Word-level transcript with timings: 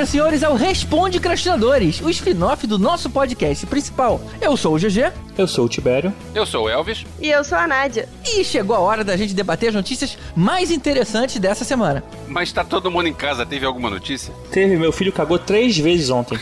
Senhoras 0.00 0.08
e 0.08 0.12
senhores, 0.12 0.42
ao 0.42 0.54
Responde 0.54 1.20
Crastinadores, 1.20 2.00
o 2.00 2.08
spin-off 2.08 2.66
do 2.66 2.78
nosso 2.78 3.10
podcast 3.10 3.66
principal. 3.66 4.20
Eu 4.40 4.56
sou 4.56 4.74
o 4.74 4.78
GG. 4.78 5.12
Eu 5.36 5.46
sou 5.46 5.66
o 5.66 5.68
Tibério. 5.68 6.12
Eu 6.34 6.46
sou 6.46 6.64
o 6.64 6.68
Elvis. 6.68 7.04
E 7.20 7.28
eu 7.28 7.44
sou 7.44 7.58
a 7.58 7.66
Nádia. 7.66 8.08
E 8.24 8.42
chegou 8.42 8.74
a 8.74 8.78
hora 8.78 9.04
da 9.04 9.16
gente 9.16 9.34
debater 9.34 9.68
as 9.68 9.74
notícias 9.74 10.16
mais 10.34 10.70
interessantes 10.70 11.38
dessa 11.38 11.64
semana. 11.64 12.02
Mas 12.26 12.52
tá 12.52 12.64
todo 12.64 12.90
mundo 12.90 13.08
em 13.08 13.14
casa, 13.14 13.44
teve 13.44 13.66
alguma 13.66 13.90
notícia? 13.90 14.32
Teve, 14.50 14.76
meu 14.76 14.92
filho 14.92 15.12
cagou 15.12 15.38
três 15.38 15.76
vezes 15.76 16.08
ontem. 16.08 16.38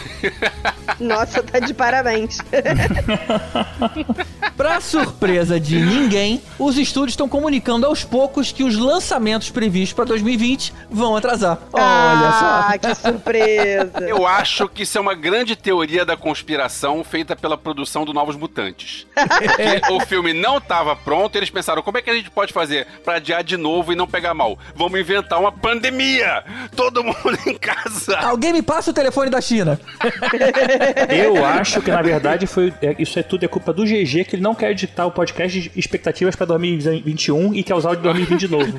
Nossa, 1.00 1.42
tá 1.42 1.58
de 1.58 1.74
parabéns. 1.74 2.38
Pra 4.58 4.80
surpresa 4.80 5.60
de 5.60 5.80
ninguém, 5.80 6.42
os 6.58 6.76
estúdios 6.76 7.12
estão 7.12 7.28
comunicando 7.28 7.86
aos 7.86 8.02
poucos 8.02 8.50
que 8.50 8.64
os 8.64 8.76
lançamentos 8.76 9.50
previstos 9.50 9.92
para 9.92 10.06
2020 10.06 10.74
vão 10.90 11.14
atrasar. 11.14 11.60
Olha 11.72 12.32
só. 12.32 12.44
Ah, 12.44 12.74
que 12.76 12.92
surpresa. 12.96 14.00
Eu 14.00 14.26
acho 14.26 14.68
que 14.68 14.82
isso 14.82 14.98
é 14.98 15.00
uma 15.00 15.14
grande 15.14 15.54
teoria 15.54 16.04
da 16.04 16.16
conspiração 16.16 17.04
feita 17.04 17.36
pela 17.36 17.56
produção 17.56 18.04
do 18.04 18.12
Novos 18.12 18.34
Mutantes. 18.34 19.06
O 19.92 20.00
filme 20.00 20.32
não 20.32 20.60
tava 20.60 20.96
pronto, 20.96 21.36
eles 21.36 21.50
pensaram, 21.50 21.82
como 21.82 21.98
é 21.98 22.02
que 22.02 22.10
a 22.10 22.14
gente 22.14 22.30
pode 22.30 22.52
fazer 22.52 22.86
pra 23.04 23.14
adiar 23.14 23.44
de 23.44 23.56
novo 23.56 23.92
e 23.92 23.96
não 23.96 24.06
pegar 24.08 24.34
mal? 24.34 24.58
Vamos 24.74 24.98
inventar 24.98 25.38
uma 25.38 25.52
pandemia! 25.52 26.42
Todo 26.74 27.04
mundo 27.04 27.38
em 27.46 27.54
casa! 27.54 28.18
Alguém 28.18 28.52
me 28.52 28.62
passa 28.62 28.90
o 28.90 28.94
telefone 28.94 29.30
da 29.30 29.40
China. 29.40 29.80
Eu 31.08 31.44
acho 31.44 31.80
que, 31.80 31.90
na 31.90 32.02
verdade, 32.02 32.46
foi 32.46 32.72
é, 32.82 32.96
isso 32.98 33.18
é 33.18 33.22
tudo 33.22 33.44
é 33.44 33.48
culpa 33.48 33.72
do 33.72 33.84
GG, 33.84 34.24
que 34.24 34.36
ele 34.36 34.42
não 34.42 34.47
quer 34.54 34.70
editar 34.70 35.06
o 35.06 35.10
podcast 35.10 35.60
de 35.60 35.70
expectativas 35.76 36.34
pra 36.36 36.46
2021 36.46 37.54
e 37.54 37.62
quer 37.62 37.74
usar 37.74 37.90
o 37.90 37.96
de 37.96 38.02
2020 38.02 38.40
de 38.40 38.48
novo. 38.48 38.72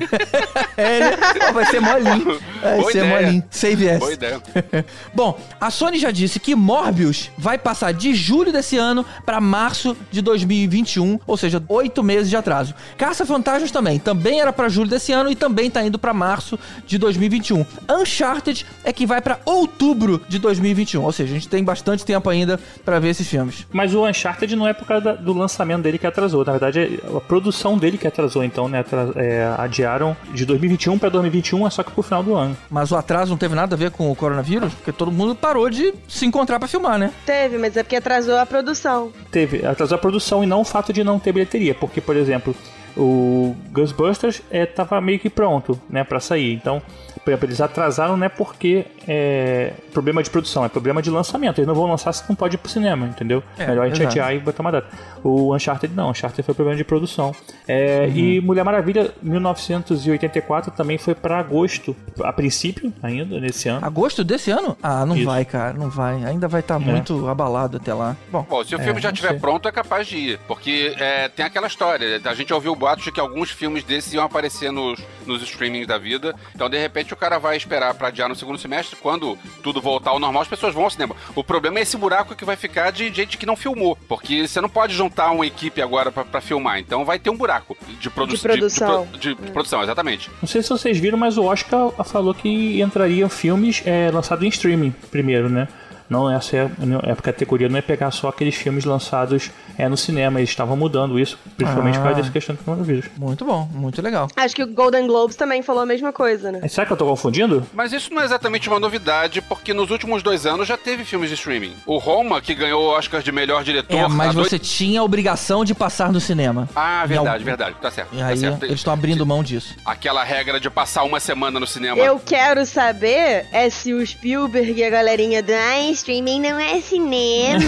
É, 0.76 1.00
né? 1.00 1.16
Ó, 1.48 1.52
vai 1.52 1.66
ser 1.66 1.78
molinho. 1.78 2.40
Vai 2.62 2.78
Boa 2.78 2.90
ser 2.92 3.04
ideia. 3.04 3.22
molinho. 3.22 3.44
Save 3.50 3.86
S. 3.86 3.98
Boa 3.98 4.12
ideia. 4.14 4.40
Bom, 5.14 5.38
a 5.60 5.70
Sony 5.70 5.98
já 5.98 6.10
disse 6.10 6.40
que 6.40 6.54
Morbius 6.54 7.30
vai 7.36 7.58
passar 7.58 7.92
de 7.92 8.14
julho 8.14 8.50
desse 8.50 8.78
ano 8.78 9.04
pra 9.26 9.42
março 9.42 9.94
de 10.10 10.22
2021, 10.22 11.20
ou 11.26 11.36
seja, 11.36 11.62
oito 11.68 12.02
meses 12.02 12.30
de 12.30 12.36
atraso. 12.36 12.74
Caça 12.96 13.26
Fantasmas 13.26 13.70
também, 13.70 13.98
também 13.98 14.40
era 14.40 14.54
pra 14.54 14.70
julho 14.70 14.88
desse 14.88 15.12
ano 15.12 15.30
e 15.30 15.34
também 15.34 15.70
tá 15.70 15.82
indo 15.84 15.98
pra 15.98 16.14
março 16.14 16.58
de 16.86 16.96
2021. 16.96 17.66
Uncharted 17.90 18.64
é 18.82 18.90
que 18.90 19.04
vai 19.04 19.20
pra 19.20 19.38
outubro 19.44 20.22
de 20.28 20.38
2021, 20.38 21.04
ou 21.04 21.12
seja, 21.12 21.30
a 21.30 21.34
gente 21.34 21.48
tem 21.48 21.62
bastante 21.62 22.06
tempo 22.06 22.30
ainda 22.30 22.58
pra 22.86 22.98
ver 22.98 23.08
esses 23.10 23.28
filmes. 23.28 23.66
Mas 23.70 23.92
o 23.92 24.06
Uncharted 24.06 24.56
não 24.56 24.66
é 24.66 24.72
por 24.72 24.86
causa 24.86 25.14
do 25.14 25.34
lançamento 25.34 25.59
dele 25.82 25.98
que 25.98 26.06
atrasou. 26.06 26.44
Na 26.44 26.52
verdade, 26.52 26.80
é 27.02 27.16
a 27.16 27.20
produção 27.20 27.76
dele 27.78 27.98
que 27.98 28.06
atrasou. 28.06 28.42
Então, 28.44 28.68
né, 28.68 28.80
atra- 28.80 29.12
é, 29.16 29.54
adiaram 29.58 30.16
de 30.32 30.44
2021 30.46 30.98
pra 30.98 31.08
2021, 31.08 31.66
é 31.66 31.70
só 31.70 31.82
que 31.82 31.90
pro 31.90 32.02
final 32.02 32.22
do 32.22 32.34
ano. 32.34 32.56
Mas 32.70 32.90
o 32.92 32.96
atraso 32.96 33.30
não 33.30 33.38
teve 33.38 33.54
nada 33.54 33.74
a 33.74 33.78
ver 33.78 33.90
com 33.90 34.10
o 34.10 34.14
coronavírus, 34.16 34.72
porque 34.74 34.92
todo 34.92 35.10
mundo 35.12 35.34
parou 35.34 35.68
de 35.70 35.92
se 36.08 36.24
encontrar 36.26 36.58
pra 36.58 36.68
filmar, 36.68 36.98
né? 36.98 37.12
Teve, 37.26 37.58
mas 37.58 37.76
é 37.76 37.82
porque 37.82 37.96
atrasou 37.96 38.36
a 38.36 38.46
produção. 38.46 39.12
Teve, 39.30 39.64
atrasou 39.66 39.96
a 39.96 39.98
produção 39.98 40.42
e 40.42 40.46
não 40.46 40.60
o 40.62 40.64
fato 40.64 40.92
de 40.92 41.04
não 41.04 41.18
ter 41.18 41.32
bilheteria. 41.32 41.74
Porque, 41.74 42.00
por 42.00 42.16
exemplo, 42.16 42.54
o 42.96 43.54
Ghostbusters 43.72 44.42
é, 44.50 44.66
tava 44.66 45.00
meio 45.00 45.18
que 45.18 45.30
pronto, 45.30 45.80
né, 45.88 46.04
pra 46.04 46.20
sair. 46.20 46.52
Então, 46.52 46.82
por 47.24 47.30
exemplo, 47.30 47.46
eles 47.46 47.60
atrasaram 47.60 48.16
não 48.16 48.26
é 48.26 48.28
porque 48.28 48.86
é 49.06 49.72
problema 49.92 50.22
de 50.22 50.30
produção, 50.30 50.64
é 50.64 50.68
problema 50.68 51.00
de 51.02 51.10
lançamento. 51.10 51.58
Eles 51.58 51.66
não 51.68 51.74
vão 51.74 51.86
lançar 51.86 52.12
se 52.12 52.24
não 52.28 52.34
pode 52.36 52.54
ir 52.56 52.58
pro 52.58 52.70
cinema, 52.70 53.06
entendeu? 53.06 53.42
É, 53.58 53.66
Melhor 53.66 53.82
a 53.84 53.88
gente 53.88 54.00
exato. 54.00 54.08
adiar 54.18 54.34
e 54.34 54.38
botar 54.38 54.62
uma 54.62 54.72
data. 54.72 54.88
O 55.22 55.54
Uncharted 55.54 55.94
não, 55.94 56.10
Uncharted 56.10 56.42
foi 56.42 56.54
problema 56.54 56.76
de 56.76 56.84
produção. 56.84 57.34
É, 57.68 58.08
E 58.08 58.40
Mulher 58.40 58.64
Maravilha 58.64 59.12
1984 59.22 60.70
também 60.72 60.98
foi 60.98 61.14
pra 61.14 61.38
agosto, 61.38 61.94
a 62.22 62.32
princípio, 62.32 62.92
ainda, 63.02 63.38
nesse 63.40 63.68
ano. 63.68 63.84
Agosto 63.84 64.22
desse 64.24 64.50
ano? 64.50 64.76
Ah, 64.82 65.04
não 65.04 65.16
Isso. 65.16 65.26
vai, 65.26 65.44
cara, 65.44 65.72
não 65.74 65.90
vai. 65.90 66.24
Ainda 66.24 66.48
vai 66.48 66.60
estar 66.60 66.78
muito 66.78 67.28
abalado 67.28 67.76
até 67.76 67.92
lá. 67.92 68.16
Bom, 68.30 68.46
Bom, 68.48 68.64
se 68.64 68.74
o 68.74 68.80
É, 68.80 68.84
filme 68.84 69.00
já 69.00 69.10
estiver 69.10 69.38
pronto, 69.38 69.68
é 69.68 69.72
capaz 69.72 70.06
de 70.06 70.16
ir. 70.16 70.38
Porque 70.46 70.94
é, 70.98 71.28
tem 71.28 71.44
aquela 71.44 71.66
história. 71.66 72.20
A 72.24 72.34
gente 72.34 72.52
ouviu 72.52 72.74
boatos 72.74 73.04
de 73.04 73.12
que 73.12 73.20
alguns 73.20 73.50
filmes 73.50 73.84
desses 73.84 74.12
iam 74.12 74.24
aparecer 74.24 74.70
nos, 74.72 75.00
nos 75.26 75.42
streamings 75.42 75.86
da 75.86 75.98
vida. 75.98 76.34
Então, 76.54 76.68
de 76.68 76.78
repente, 76.78 77.09
o 77.14 77.16
cara 77.16 77.38
vai 77.38 77.56
esperar 77.56 77.94
pra 77.94 78.08
adiar 78.08 78.28
no 78.28 78.34
segundo 78.36 78.58
semestre. 78.58 78.96
Quando 78.96 79.38
tudo 79.62 79.80
voltar 79.80 80.10
ao 80.10 80.18
normal, 80.18 80.42
as 80.42 80.48
pessoas 80.48 80.74
vão 80.74 80.84
ao 80.84 80.90
cinema. 80.90 81.14
O 81.34 81.42
problema 81.44 81.78
é 81.78 81.82
esse 81.82 81.96
buraco 81.96 82.34
que 82.34 82.44
vai 82.44 82.56
ficar 82.56 82.90
de 82.90 83.12
gente 83.12 83.36
que 83.38 83.46
não 83.46 83.56
filmou. 83.56 83.96
Porque 84.08 84.46
você 84.46 84.60
não 84.60 84.68
pode 84.68 84.94
juntar 84.94 85.30
uma 85.30 85.46
equipe 85.46 85.80
agora 85.82 86.10
pra, 86.12 86.24
pra 86.24 86.40
filmar. 86.40 86.78
Então, 86.78 87.04
vai 87.04 87.18
ter 87.18 87.30
um 87.30 87.36
buraco 87.36 87.76
de, 88.00 88.10
produ 88.10 88.34
De 88.34 88.40
produção. 88.40 89.06
De, 89.12 89.18
de- 89.18 89.34
de 89.34 89.50
produção, 89.52 89.82
exatamente. 89.82 90.30
Não 90.40 90.48
sei 90.48 90.62
se 90.62 90.68
vocês 90.68 90.98
viram, 90.98 91.18
mas 91.18 91.36
o 91.38 91.44
Oscar 91.44 91.90
falou 92.04 92.34
que 92.34 92.80
entrariam 92.80 93.28
filmes 93.28 93.82
é, 93.86 94.10
lançados 94.12 94.44
em 94.44 94.48
streaming 94.48 94.90
primeiro, 95.10 95.48
né? 95.48 95.68
Não, 96.08 96.28
essa 96.28 96.56
é, 96.56 96.70
é 97.06 97.12
a 97.12 97.16
categoria 97.16 97.68
não 97.68 97.78
é 97.78 97.82
pegar 97.82 98.10
só 98.10 98.28
aqueles 98.28 98.56
filmes 98.56 98.84
lançados 98.84 99.50
é, 99.78 99.88
no 99.88 99.96
cinema. 99.96 100.38
Eles 100.40 100.50
estavam 100.50 100.76
mudando 100.76 101.18
isso, 101.18 101.38
principalmente 101.56 101.94
por 101.98 102.04
causa 102.04 102.18
Ah. 102.18 102.20
dessa 102.22 102.32
questão 102.32 102.54
do 102.54 102.62
coronavírus. 102.64 103.06
muito 103.16 103.44
bom, 103.44 103.68
muito 103.72 104.00
legal. 104.02 104.28
Acho 104.36 104.54
que 104.54 104.62
o 104.62 104.66
Golden 104.66 105.06
Globes 105.06 105.36
também 105.36 105.62
falou 105.62 105.82
a 105.82 105.86
mesma 105.86 106.12
coisa, 106.12 106.50
né? 106.52 106.66
Será 106.68 106.86
que 106.86 106.92
eu 106.92 106.96
tô 106.96 107.06
confundindo? 107.06 107.66
Mas 107.72 107.92
isso 107.92 108.12
não 108.12 108.22
é 108.22 108.24
exatamente 108.24 108.68
uma 108.68 108.78
novidade, 108.80 109.40
porque 109.42 109.72
nos 109.74 109.90
últimos 109.90 110.22
dois 110.22 110.46
anos 110.46 110.66
já 110.68 110.76
teve 110.76 111.04
filmes 111.04 111.28
de 111.28 111.34
streaming. 111.34 111.72
O 111.86 111.98
Roma, 111.98 112.40
que 112.40 112.54
ganhou 112.54 112.82
o 112.84 112.88
Oscar 112.90 113.22
de 113.22 113.32
melhor 113.32 113.62
diretor. 113.64 113.96
É, 113.96 114.08
mas 114.08 114.30
há 114.30 114.32
dois- 114.32 114.48
você 114.48 114.58
tinha 114.58 115.00
a 115.00 115.04
obrigação 115.04 115.64
de 115.64 115.74
passar 115.74 116.12
no 116.12 116.20
cinema. 116.20 116.68
Ah, 116.74 117.04
verdade, 117.06 117.44
verdade. 117.44 117.76
Tá 117.80 117.90
certo. 117.90 118.14
E 118.14 118.18
tá 118.18 118.26
aí 118.26 118.36
certo. 118.38 118.64
eles 118.64 118.76
estão 118.76 118.92
abrindo 118.92 119.24
mão 119.26 119.42
disso. 119.42 119.74
Aquela 119.84 120.22
regra 120.24 120.58
de 120.60 120.68
passar 120.70 121.02
uma 121.04 121.20
semana 121.20 121.58
no 121.60 121.66
cinema. 121.66 121.98
Eu 121.98 122.18
quero 122.18 122.64
saber 122.66 123.46
é 123.52 123.68
se 123.70 123.92
o 123.92 124.04
Spielberg 124.06 124.72
e 124.80 124.84
a 124.84 124.90
galerinha 124.90 125.42
do 125.42 125.52
ah, 125.52 125.80
streaming 125.90 126.40
não 126.40 126.58
é 126.58 126.80
cinema 126.80 127.60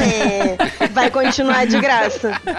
vai 0.92 1.10
continuar 1.10 1.66
de 1.66 1.78
graça. 1.80 2.01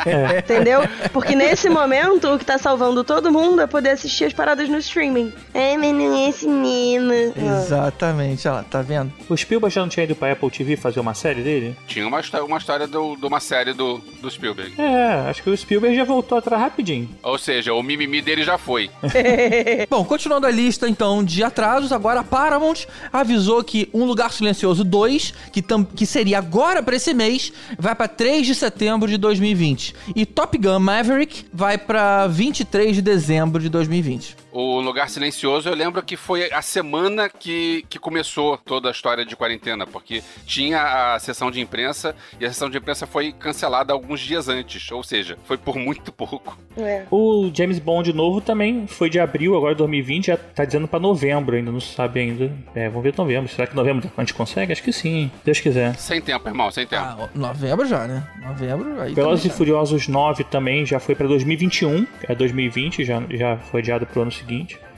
É. 0.06 0.40
Entendeu? 0.40 0.81
Porque 1.12 1.36
nesse 1.36 1.70
momento 1.70 2.28
o 2.34 2.40
que 2.40 2.46
tá 2.46 2.58
salvando 2.58 3.04
todo 3.04 3.31
mundo 3.31 3.62
é 3.62 3.68
poder 3.68 3.90
assistir 3.92 4.26
as 4.26 4.34
paradas 4.34 4.68
no 4.70 4.78
streaming. 4.78 5.31
É, 5.54 5.78
mas 5.78 5.94
não 5.94 6.28
é 6.28 6.31
cinema. 6.31 7.14
Ah. 7.38 7.59
Exatamente, 7.62 8.48
olha 8.48 8.58
lá, 8.58 8.64
tá 8.64 8.82
vendo? 8.82 9.12
O 9.30 9.36
Spielberg 9.36 9.74
já 9.74 9.82
não 9.82 9.90
tinha 9.90 10.03
ido 10.03 10.16
pra 10.16 10.32
Apple 10.32 10.50
TV 10.52 10.76
fazer 10.76 11.00
uma 11.00 11.14
série 11.14 11.42
dele? 11.42 11.76
Tinha 11.88 12.08
uma, 12.08 12.22
uma 12.46 12.58
história 12.58 12.88
do- 12.88 13.16
de 13.16 13.26
uma 13.26 13.40
série 13.40 13.74
do, 13.74 14.00
do 14.22 14.30
Spielberg. 14.30 14.74
É, 14.80 15.30
acho 15.30 15.44
que 15.44 15.50
o 15.50 15.58
Spielberg 15.58 15.96
já 15.96 16.03
voltou 16.03 16.38
atrás 16.38 16.62
rapidinho. 16.62 17.09
Ou 17.24 17.38
seja, 17.38 17.74
o 17.74 17.82
mimimi 17.84 18.22
dele 18.22 18.44
já 18.44 18.58
foi. 18.58 18.90
Bom, 19.90 20.03
continuando 20.06 20.48
a 20.48 20.52
lista 20.52 20.88
então 20.88 21.24
de 21.24 21.44
atrasos, 21.44 21.92
agora 21.92 22.20
a 22.22 22.24
Paramount 22.24 22.86
avisou 23.12 23.64
que 23.64 23.90
Um 23.94 24.06
Lugar 24.06 24.32
Silencioso 24.32 24.84
2, 24.84 25.34
que, 25.52 25.62
tam- 25.62 25.84
que 25.84 26.06
seria 26.06 26.38
agora 26.38 26.82
pra 26.82 26.96
esse 26.96 27.14
mês, 27.14 27.52
vai 27.78 27.96
pra 27.96 28.08
3 28.08 28.46
de 28.46 28.56
setembro 28.56 29.09
de 29.09 29.18
2020. 29.23 29.95
E 30.16 30.25
Top 30.25 30.56
Gun 30.57 30.79
Maverick 30.79 31.45
vai 31.51 31.78
pra 31.78 32.28
23 32.28 32.95
de 32.95 33.01
dezembro 33.01 33.59
de 33.59 33.69
2020. 33.69 34.43
O 34.53 34.80
Lugar 34.80 35.09
Silencioso, 35.09 35.68
eu 35.68 35.74
lembro 35.74 36.03
que 36.03 36.16
foi 36.16 36.52
a 36.53 36.62
semana 36.62 37.28
que, 37.28 37.84
que 37.90 37.97
começou 37.97 38.55
toda 38.55 38.88
a 38.88 38.91
história 38.91 39.26
de 39.26 39.35
quarentena, 39.35 39.88
porque 39.88 40.22
tinha 40.46 41.16
a 41.16 41.20
sessão 41.20 41.50
de 41.50 41.59
imprensa 41.59 42.16
e 42.40 42.46
a 42.46 42.50
sessão 42.50 42.70
de 42.70 42.78
imprensa 42.78 43.08
foi 43.08 43.32
cancelada 43.32 43.91
alguns 43.91 44.20
dias 44.20 44.47
antes, 44.47 44.91
ou 44.91 45.02
seja, 45.02 45.40
foi 45.46 45.58
por 45.58 45.76
muito 45.79 46.11
pouco. 46.11 46.55
É. 46.78 47.03
O 47.09 47.50
James 47.52 47.79
Bond 47.79 48.14
novo 48.14 48.41
também 48.41 48.85
foi 48.85 49.09
de 49.09 49.20
abril, 49.20 49.58
agora 49.58 49.73
2020, 49.73 50.28
já 50.28 50.38
tá 50.38 50.64
dizendo 50.64 50.88
pra 50.88 51.00
novembro, 51.00 51.55
ainda 51.55 51.72
não 51.72 51.79
se 51.79 51.91
sabe 51.96 52.20
ainda. 52.20 52.55
É, 52.76 52.90
vamos 52.90 53.03
ver 53.03 53.16
novembro. 53.17 53.52
Será 53.52 53.66
que 53.66 53.76
novembro 53.76 54.08
a 54.16 54.22
gente 54.22 54.35
consegue? 54.35 54.72
Acho 54.72 54.84
que 54.84 54.94
sim, 54.94 55.32
Deus 55.44 55.59
quiser. 55.59 55.96
Sem 55.96 56.22
tempo, 56.22 56.47
irmão, 56.47 56.70
sem 56.70 56.85
tempo. 56.85 57.03
Ah, 57.03 57.29
novembro 57.34 57.88
já, 57.88 58.08
né? 58.08 58.23
Novembro 58.40 59.02
aí. 59.02 59.16
Velozes 59.16 59.46
e. 59.46 59.50
Furiosos 59.50 60.08
9 60.08 60.44
também 60.44 60.85
já 60.85 61.00
foi 61.00 61.16
pra 61.16 61.26
2021, 61.28 62.05
é 62.28 62.35
2020, 62.35 63.03
já, 63.03 63.23
já 63.32 63.58
foi 63.58 63.79
adiado 63.82 64.05
pro 64.05 64.22
ano 64.22 64.32
seguinte. 64.32 64.42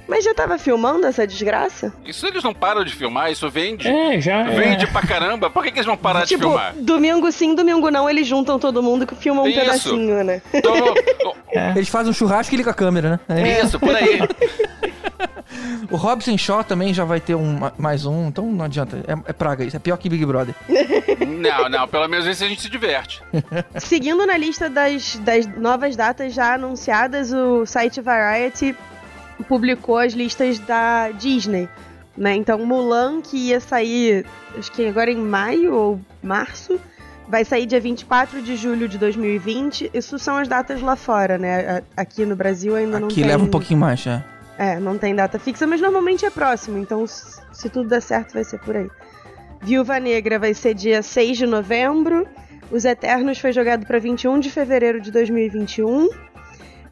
Mas 0.07 0.23
já 0.23 0.35
tava 0.35 0.59
filmando 0.59 1.07
essa 1.07 1.25
desgraça? 1.25 1.91
Isso 2.05 2.27
eles 2.27 2.43
não 2.43 2.53
param 2.53 2.83
de 2.83 2.93
filmar, 2.93 3.31
isso 3.31 3.49
vende. 3.49 3.87
É, 3.87 4.21
já. 4.21 4.43
Vende 4.43 4.83
É. 4.83 4.87
pra 4.87 5.01
caramba. 5.01 5.49
Por 5.49 5.63
que, 5.63 5.71
que 5.71 5.77
eles 5.79 5.85
vão 5.87 5.97
parar 5.97 6.21
de 6.21 6.27
tipo, 6.27 6.43
filmar? 6.43 6.75
domingo 6.75 7.31
sim, 7.31 7.55
domingo 7.55 7.89
não, 7.89 8.07
eles 8.07 8.27
juntam 8.27 8.59
todo 8.59 8.83
mundo 8.83 9.07
que 9.07 9.15
filma 9.15 9.41
um 9.41 9.47
Isso. 9.47 9.59
pedacinho, 9.59 10.23
né? 10.23 10.41
Tô- 10.61 10.93
tô- 11.23 11.35
Eles 11.75 11.89
fazem 11.89 12.11
um 12.11 12.13
churrasco 12.13 12.53
e 12.53 12.57
ligam 12.57 12.69
a 12.71 12.75
câmera, 12.75 13.09
né? 13.27 13.35
Aí- 13.35 13.61
Isso, 13.65 13.79
por 13.79 13.95
aí. 13.95 14.19
O 15.89 15.95
Robson 15.95 16.37
Shaw 16.37 16.63
também 16.63 16.93
já 16.93 17.05
vai 17.05 17.19
ter 17.19 17.35
um, 17.35 17.59
mais 17.77 18.05
um, 18.05 18.27
então 18.27 18.45
não 18.51 18.65
adianta. 18.65 18.97
É, 19.07 19.29
é 19.29 19.33
praga 19.33 19.63
isso, 19.63 19.75
é 19.75 19.79
pior 19.79 19.95
que 19.97 20.09
Big 20.09 20.25
Brother. 20.25 20.53
Não, 21.25 21.69
não, 21.69 21.87
pelo 21.87 22.07
menos 22.07 22.25
esse 22.25 22.43
a 22.43 22.47
gente 22.47 22.61
se 22.61 22.69
diverte. 22.69 23.21
Seguindo 23.77 24.25
na 24.25 24.35
lista 24.35 24.69
das, 24.69 25.15
das 25.17 25.45
novas 25.45 25.95
datas 25.95 26.33
já 26.33 26.55
anunciadas, 26.55 27.31
o 27.31 27.65
site 27.65 28.01
Variety 28.01 28.75
publicou 29.43 29.97
as 29.97 30.13
listas 30.13 30.59
da 30.59 31.11
Disney. 31.11 31.69
Né? 32.17 32.35
Então, 32.35 32.59
Mulan, 32.65 33.21
que 33.21 33.37
ia 33.49 33.59
sair, 33.59 34.25
acho 34.57 34.71
que 34.71 34.87
agora 34.87 35.11
em 35.11 35.17
maio 35.17 35.73
ou 35.73 35.99
março, 36.23 36.79
vai 37.27 37.43
sair 37.43 37.65
dia 37.65 37.79
24 37.79 38.41
de 38.41 38.55
julho 38.55 38.87
de 38.87 38.97
2020. 38.97 39.91
Isso 39.93 40.17
são 40.17 40.37
as 40.37 40.47
datas 40.47 40.81
lá 40.81 40.95
fora, 40.95 41.37
né? 41.37 41.83
Aqui 41.97 42.25
no 42.25 42.35
Brasil 42.35 42.75
ainda 42.75 42.99
não 42.99 43.07
Aqui 43.07 43.21
tem. 43.21 43.25
leva 43.25 43.43
um 43.43 43.49
pouquinho 43.49 43.79
mais, 43.79 44.05
é. 44.07 44.23
É, 44.57 44.79
não 44.79 44.97
tem 44.97 45.13
data 45.13 45.37
fixa, 45.37 45.67
mas 45.67 45.81
normalmente 45.81 46.25
é 46.25 46.29
próximo, 46.29 46.77
então 46.77 47.05
se 47.05 47.69
tudo 47.69 47.89
der 47.89 48.01
certo 48.01 48.33
vai 48.33 48.43
ser 48.45 48.57
por 48.59 48.75
aí. 48.75 48.87
Viúva 49.61 49.99
Negra 49.99 50.39
vai 50.39 50.53
ser 50.53 50.73
dia 50.73 51.01
6 51.01 51.39
de 51.39 51.45
novembro. 51.45 52.25
Os 52.71 52.85
Eternos 52.85 53.37
foi 53.39 53.51
jogado 53.51 53.85
para 53.85 53.99
21 53.99 54.39
de 54.39 54.49
fevereiro 54.49 55.01
de 55.01 55.11
2021. 55.11 56.07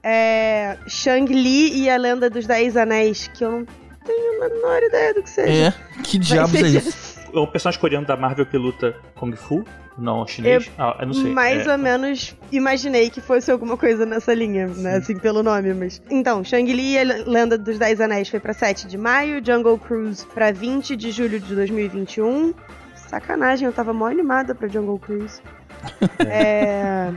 É, 0.04 0.78
Shang-Li 0.86 1.84
e 1.84 1.90
a 1.90 1.96
Lenda 1.96 2.30
dos 2.30 2.46
Dez 2.46 2.76
Anéis, 2.76 3.28
que 3.34 3.46
eu 3.46 3.52
não 3.52 3.66
tenho 4.04 4.44
a 4.44 4.50
menor 4.50 4.84
ideia 4.84 5.14
do 5.14 5.24
que 5.24 5.30
seja. 5.30 5.68
É, 5.70 6.02
que 6.04 6.18
diabos 6.18 6.56
é 6.56 6.68
isso? 6.68 7.24
O 7.34 7.48
personagem 7.48 7.80
coreano 7.80 8.06
da 8.06 8.16
Marvel 8.16 8.46
que 8.46 8.58
luta 8.58 8.96
Kung 9.16 9.34
Fu, 9.36 9.66
não 9.98 10.28
chinês. 10.28 10.68
Eu, 10.68 10.74
ah, 10.78 10.98
eu 11.00 11.08
não 11.08 11.14
sei. 11.14 11.32
Mais 11.32 11.66
é. 11.66 11.72
ou 11.72 11.78
menos 11.78 12.36
imaginei 12.52 13.10
que 13.10 13.22
fosse 13.22 13.52
alguma 13.52 13.78
coisa 13.78 14.06
nessa 14.06 14.34
linha, 14.34 14.68
né? 14.68 14.74
Sim. 14.74 14.82
né? 14.82 14.96
Assim, 14.98 15.18
pelo 15.18 15.42
nome, 15.42 15.74
mas. 15.74 16.02
Então, 16.10 16.44
Shang-Li 16.44 16.94
e 16.94 17.00
a 17.00 17.04
Lenda 17.04 17.58
dos 17.58 17.80
Dez 17.80 18.00
Anéis 18.02 18.30
foi 18.30 18.40
pra 18.40 18.54
7 18.54 18.88
de 18.88 18.98
maio, 18.98 19.44
Jungle 19.44 19.78
Cruise 19.80 20.26
pra 20.28 20.52
20 20.52 20.96
de 20.96 21.12
julho 21.12 21.40
de 21.40 21.56
2021. 21.56 22.54
Sacanagem, 23.08 23.66
eu 23.66 23.74
tava 23.74 23.94
mó 23.94 24.08
animada 24.08 24.54
pra 24.54 24.68
Jungle 24.68 25.00
Cruise. 25.00 25.42
é. 26.28 27.12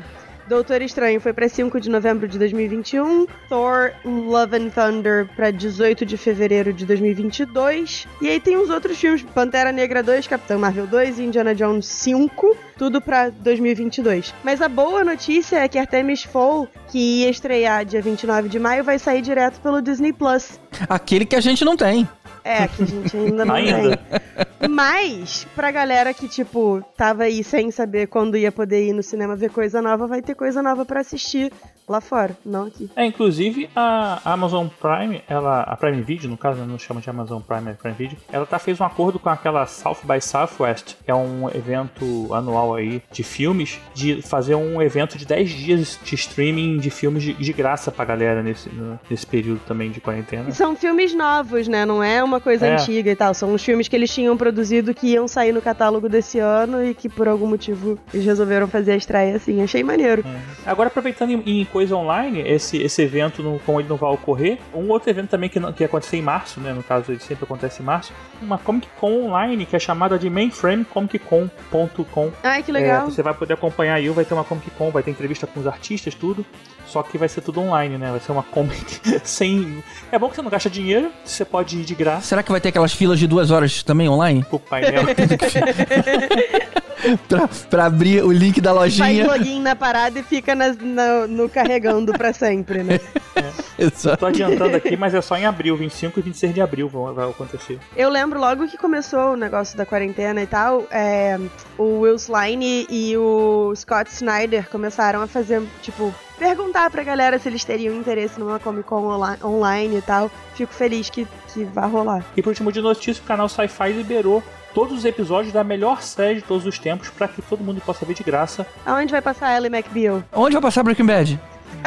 Doutor 0.48 0.80
Estranho 0.80 1.20
foi 1.20 1.32
para 1.32 1.48
5 1.48 1.80
de 1.80 1.90
novembro 1.90 2.28
de 2.28 2.38
2021. 2.38 3.26
Thor 3.48 3.92
Love 4.04 4.56
and 4.56 4.68
Thunder 4.68 5.28
para 5.34 5.50
18 5.50 6.06
de 6.06 6.16
fevereiro 6.16 6.72
de 6.72 6.86
2022. 6.86 8.06
E 8.20 8.28
aí 8.28 8.38
tem 8.38 8.56
os 8.56 8.70
outros 8.70 8.96
filmes: 8.96 9.22
Pantera 9.22 9.72
Negra 9.72 10.04
2, 10.04 10.28
Capitão 10.28 10.58
Marvel 10.58 10.86
2 10.86 11.18
e 11.18 11.24
Indiana 11.24 11.52
Jones 11.52 11.86
5. 11.86 12.56
Tudo 12.78 13.00
para 13.00 13.30
2022. 13.30 14.32
Mas 14.44 14.62
a 14.62 14.68
boa 14.68 15.02
notícia 15.02 15.56
é 15.56 15.68
que 15.68 15.78
Artemis 15.78 16.22
Fowl, 16.22 16.68
que 16.88 17.22
ia 17.22 17.30
estrear 17.30 17.84
dia 17.84 18.00
29 18.00 18.48
de 18.48 18.58
maio, 18.58 18.84
vai 18.84 18.98
sair 18.98 19.22
direto 19.22 19.60
pelo 19.60 19.82
Disney 19.82 20.12
Plus. 20.12 20.60
Aquele 20.88 21.24
que 21.24 21.36
a 21.36 21.40
gente 21.40 21.64
não 21.64 21.76
tem. 21.76 22.08
É, 22.44 22.68
que 22.68 22.82
a 22.82 22.86
gente 22.86 23.16
ainda 23.16 23.44
não 23.44 23.54
ainda. 23.54 23.96
tem. 23.96 24.68
Mas, 24.70 25.46
pra 25.54 25.70
galera 25.70 26.14
que, 26.14 26.28
tipo, 26.28 26.82
tava 26.96 27.24
aí 27.24 27.42
sem 27.42 27.70
saber 27.70 28.06
quando 28.06 28.36
ia 28.36 28.52
poder 28.52 28.86
ir 28.86 28.92
no 28.92 29.02
cinema 29.02 29.34
ver 29.34 29.50
coisa 29.50 29.82
nova, 29.82 30.06
vai 30.06 30.22
ter 30.22 30.34
coisa 30.34 30.62
nova 30.62 30.84
para 30.84 31.00
assistir 31.00 31.52
lá 31.88 32.00
fora, 32.00 32.36
não 32.44 32.66
aqui. 32.66 32.90
É, 32.96 33.04
inclusive 33.04 33.68
a 33.74 34.20
Amazon 34.24 34.66
Prime, 34.68 35.22
ela, 35.28 35.62
a 35.62 35.76
Prime 35.76 36.02
Video, 36.02 36.28
no 36.28 36.36
caso, 36.36 36.64
não 36.64 36.78
chama 36.78 37.00
de 37.00 37.08
Amazon 37.08 37.40
Prime, 37.40 37.70
é 37.70 37.72
Prime 37.74 37.96
Video, 37.96 38.18
ela 38.32 38.46
tá 38.46 38.58
fez 38.58 38.80
um 38.80 38.84
acordo 38.84 39.18
com 39.18 39.28
aquela 39.28 39.66
South 39.66 39.98
by 40.04 40.20
Southwest, 40.20 40.96
que 41.04 41.10
é 41.10 41.14
um 41.14 41.48
evento 41.50 42.32
anual 42.32 42.74
aí 42.74 43.02
de 43.10 43.22
filmes, 43.22 43.80
de 43.94 44.22
fazer 44.22 44.54
um 44.54 44.80
evento 44.82 45.16
de 45.16 45.24
10 45.24 45.50
dias 45.50 45.98
de 46.02 46.14
streaming 46.14 46.78
de 46.78 46.90
filmes 46.90 47.22
de, 47.22 47.32
de 47.32 47.52
graça 47.52 47.90
pra 47.90 48.04
galera 48.04 48.42
nesse, 48.42 48.70
nesse 49.08 49.26
período 49.26 49.60
também 49.66 49.90
de 49.90 50.00
quarentena. 50.00 50.50
São 50.52 50.76
filmes 50.76 51.14
novos, 51.14 51.68
né? 51.68 51.84
Não 51.84 52.02
é 52.02 52.22
uma 52.22 52.40
coisa 52.40 52.66
é. 52.66 52.74
antiga 52.74 53.10
e 53.10 53.16
tal. 53.16 53.34
São 53.34 53.52
os 53.54 53.62
filmes 53.62 53.88
que 53.88 53.96
eles 53.96 54.12
tinham 54.12 54.36
produzido 54.36 54.94
que 54.94 55.08
iam 55.08 55.28
sair 55.28 55.52
no 55.52 55.62
catálogo 55.62 56.08
desse 56.08 56.38
ano 56.38 56.84
e 56.84 56.94
que 56.94 57.08
por 57.08 57.28
algum 57.28 57.46
motivo 57.46 57.98
eles 58.12 58.26
resolveram 58.26 58.68
fazer 58.68 58.92
a 58.92 58.96
estreia 58.96 59.36
assim. 59.36 59.62
Achei 59.62 59.82
maneiro. 59.82 60.24
É. 60.26 60.70
Agora, 60.70 60.88
aproveitando 60.88 61.30
em, 61.30 61.42
em 61.46 61.64
coisa 61.76 61.94
online, 61.94 62.40
esse, 62.40 62.78
esse 62.78 63.02
evento, 63.02 63.42
no, 63.42 63.58
como 63.58 63.78
ele 63.78 63.86
não 63.86 63.98
vai 63.98 64.10
ocorrer, 64.10 64.56
um 64.72 64.88
outro 64.88 65.10
evento 65.10 65.28
também 65.28 65.50
que, 65.50 65.60
não, 65.60 65.74
que 65.74 65.82
ia 65.82 65.86
acontecer 65.86 66.16
em 66.16 66.22
março, 66.22 66.58
né? 66.58 66.72
No 66.72 66.82
caso, 66.82 67.12
ele 67.12 67.20
sempre 67.20 67.44
acontece 67.44 67.82
em 67.82 67.84
março, 67.84 68.14
uma 68.40 68.56
Comic 68.56 68.88
Con 68.98 69.26
online 69.26 69.66
que 69.66 69.76
é 69.76 69.78
chamada 69.78 70.18
de 70.18 70.30
mainframecomiccon.com. 70.30 72.32
Ai, 72.42 72.62
que 72.62 72.72
legal. 72.72 73.06
É, 73.06 73.10
você 73.10 73.22
vai 73.22 73.34
poder 73.34 73.52
acompanhar 73.52 73.96
aí, 73.96 74.08
vai 74.08 74.24
ter 74.24 74.32
uma 74.32 74.42
Comic 74.42 74.70
Con, 74.70 74.90
vai 74.90 75.02
ter 75.02 75.10
entrevista 75.10 75.46
com 75.46 75.60
os 75.60 75.66
artistas, 75.66 76.14
tudo. 76.14 76.46
Só 76.86 77.02
que 77.02 77.18
vai 77.18 77.28
ser 77.28 77.42
tudo 77.42 77.60
online, 77.60 77.98
né? 77.98 78.10
Vai 78.10 78.20
ser 78.20 78.32
uma 78.32 78.42
Comic 78.42 78.98
sem. 79.22 79.84
É 80.10 80.18
bom 80.18 80.30
que 80.30 80.36
você 80.36 80.40
não 80.40 80.50
gasta 80.50 80.70
dinheiro, 80.70 81.12
você 81.22 81.44
pode 81.44 81.78
ir 81.78 81.84
de 81.84 81.94
graça. 81.94 82.28
Será 82.28 82.42
que 82.42 82.50
vai 82.50 82.62
ter 82.62 82.70
aquelas 82.70 82.94
filas 82.94 83.18
de 83.18 83.26
duas 83.26 83.50
horas 83.50 83.82
também 83.82 84.08
online? 84.08 84.46
O 84.50 84.58
painel. 84.58 85.02
pra, 87.28 87.48
pra, 87.48 87.86
abrir 87.86 88.22
o 88.22 88.32
link 88.32 88.60
da 88.60 88.72
lojinha. 88.72 89.26
Faz 89.26 89.38
login 89.38 89.60
na 89.60 89.76
parada 89.76 90.18
e 90.18 90.22
fica 90.22 90.54
nas, 90.54 90.76
no, 90.76 91.26
no 91.28 91.48
carregando 91.48 92.12
pra 92.12 92.32
sempre, 92.32 92.82
né? 92.82 93.00
É. 93.36 93.52
Eu 93.78 94.16
tô 94.16 94.24
adiantando 94.24 94.74
aqui, 94.74 94.96
mas 94.96 95.12
é 95.12 95.20
só 95.20 95.36
em 95.36 95.44
abril, 95.44 95.76
25 95.76 96.18
e 96.18 96.22
26 96.22 96.54
de 96.54 96.62
abril 96.62 96.88
vão, 96.88 97.12
vai 97.12 97.28
acontecer. 97.28 97.78
Eu 97.94 98.08
lembro 98.08 98.40
logo 98.40 98.66
que 98.66 98.78
começou 98.78 99.34
o 99.34 99.36
negócio 99.36 99.76
da 99.76 99.84
quarentena 99.84 100.40
e 100.40 100.46
tal, 100.46 100.86
é, 100.90 101.38
o 101.76 102.00
Will 102.00 102.16
Slime 102.16 102.86
e 102.88 103.14
o 103.14 103.74
Scott 103.76 104.10
Snyder 104.10 104.70
começaram 104.70 105.20
a 105.20 105.26
fazer, 105.26 105.62
tipo, 105.82 106.14
perguntar 106.38 106.90
pra 106.90 107.02
galera 107.02 107.38
se 107.38 107.48
eles 107.48 107.64
teriam 107.64 107.94
interesse 107.94 108.38
numa 108.38 108.58
Comic 108.58 108.84
Con 108.88 109.04
online 109.44 109.98
e 109.98 110.02
tal. 110.02 110.30
Fico 110.54 110.72
feliz 110.72 111.10
que, 111.10 111.26
que 111.52 111.64
vai 111.64 111.88
rolar. 111.88 112.24
E 112.36 112.42
por 112.42 112.50
último 112.50 112.70
de 112.70 112.80
notícia, 112.80 113.22
o 113.22 113.26
canal 113.26 113.48
Sci-Fi 113.48 113.92
liberou 113.92 114.42
todos 114.74 114.98
os 114.98 115.04
episódios 115.04 115.52
da 115.52 115.64
melhor 115.64 116.02
série 116.02 116.36
de 116.36 116.42
todos 116.42 116.66
os 116.66 116.78
tempos 116.78 117.08
para 117.08 117.28
que 117.28 117.40
todo 117.42 117.64
mundo 117.64 117.80
possa 117.80 118.04
ver 118.04 118.14
de 118.14 118.22
graça. 118.22 118.66
Aonde 118.84 119.10
vai 119.10 119.22
passar 119.22 119.56
Ellie 119.56 119.74
McBeal? 119.74 120.22
Onde 120.32 120.52
vai 120.52 120.62
passar 120.62 120.82
Breaking 120.82 121.06
Bad? 121.06 121.40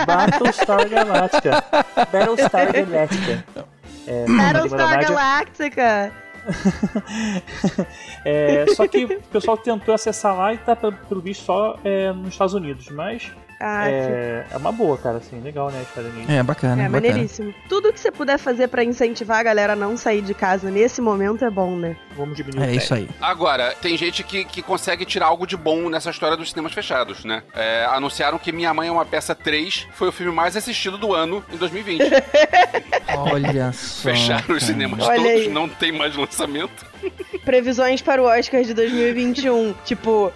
Battlestar 0.05 0.89
Galactica. 0.89 1.63
Battlestar 2.11 2.73
Galactica. 2.73 3.45
É, 4.07 4.25
Battlestar 4.25 5.01
Galactica. 5.01 6.13
é, 8.25 8.65
só 8.75 8.87
que 8.87 9.05
o 9.05 9.21
pessoal 9.23 9.57
tentou 9.57 9.93
acessar 9.93 10.35
lá 10.35 10.53
e 10.53 10.57
tá 10.57 10.75
pelo 10.75 11.21
visto 11.21 11.43
só 11.43 11.77
é, 11.83 12.11
nos 12.11 12.29
Estados 12.29 12.53
Unidos, 12.53 12.89
mas 12.89 13.31
ah, 13.59 13.89
é, 13.89 14.45
é 14.51 14.57
uma 14.57 14.71
boa, 14.71 14.97
cara, 14.97 15.17
assim, 15.17 15.41
legal, 15.41 15.69
né, 15.69 15.85
É, 16.29 16.41
bacana. 16.41 16.83
É, 16.83 16.87
bacana. 16.87 16.89
maneiríssimo. 16.89 17.53
Tudo 17.67 17.91
que 17.91 17.99
você 17.99 18.09
puder 18.09 18.37
fazer 18.37 18.69
para 18.69 18.83
incentivar 18.85 19.39
a 19.39 19.43
galera 19.43 19.73
a 19.73 19.75
não 19.75 19.97
sair 19.97 20.21
de 20.21 20.33
casa 20.33 20.71
nesse 20.71 21.01
momento 21.01 21.43
é 21.43 21.49
bom, 21.49 21.75
né? 21.75 21.97
Vamos 22.15 22.37
diminuir 22.37 22.69
É 22.69 22.73
isso 22.73 22.93
aí. 22.93 23.09
Agora, 23.19 23.75
tem 23.81 23.97
gente 23.97 24.23
que, 24.23 24.45
que 24.45 24.61
consegue 24.61 25.03
tirar 25.05 25.25
algo 25.25 25.45
de 25.45 25.57
bom 25.57 25.89
nessa 25.89 26.09
história 26.09 26.37
dos 26.37 26.51
cinemas 26.51 26.71
fechados, 26.71 27.25
né? 27.25 27.43
É, 27.53 27.85
anunciaram 27.91 28.39
que 28.39 28.51
Minha 28.53 28.73
Mãe 28.73 28.87
é 28.87 28.91
uma 28.91 29.05
Peça 29.05 29.35
3 29.35 29.87
foi 29.93 30.07
o 30.07 30.11
filme 30.11 30.31
mais 30.31 30.55
assistido 30.55 30.97
do 30.97 31.13
ano 31.13 31.43
em 31.51 31.57
2020. 31.57 32.01
Olha 33.17 33.73
só. 33.73 34.09
Fecharam 34.09 34.55
os 34.55 34.63
cinemas 34.63 35.05
Olha 35.05 35.17
todos, 35.17 35.41
aí. 35.41 35.49
não 35.49 35.67
tem 35.67 35.91
mais 35.91 36.15
lançamento. 36.15 36.85
Previsões 37.43 38.01
para 38.01 38.21
o 38.21 38.25
Oscar 38.25 38.61
de 38.63 38.73
2021. 38.73 39.73
tipo, 39.83 40.31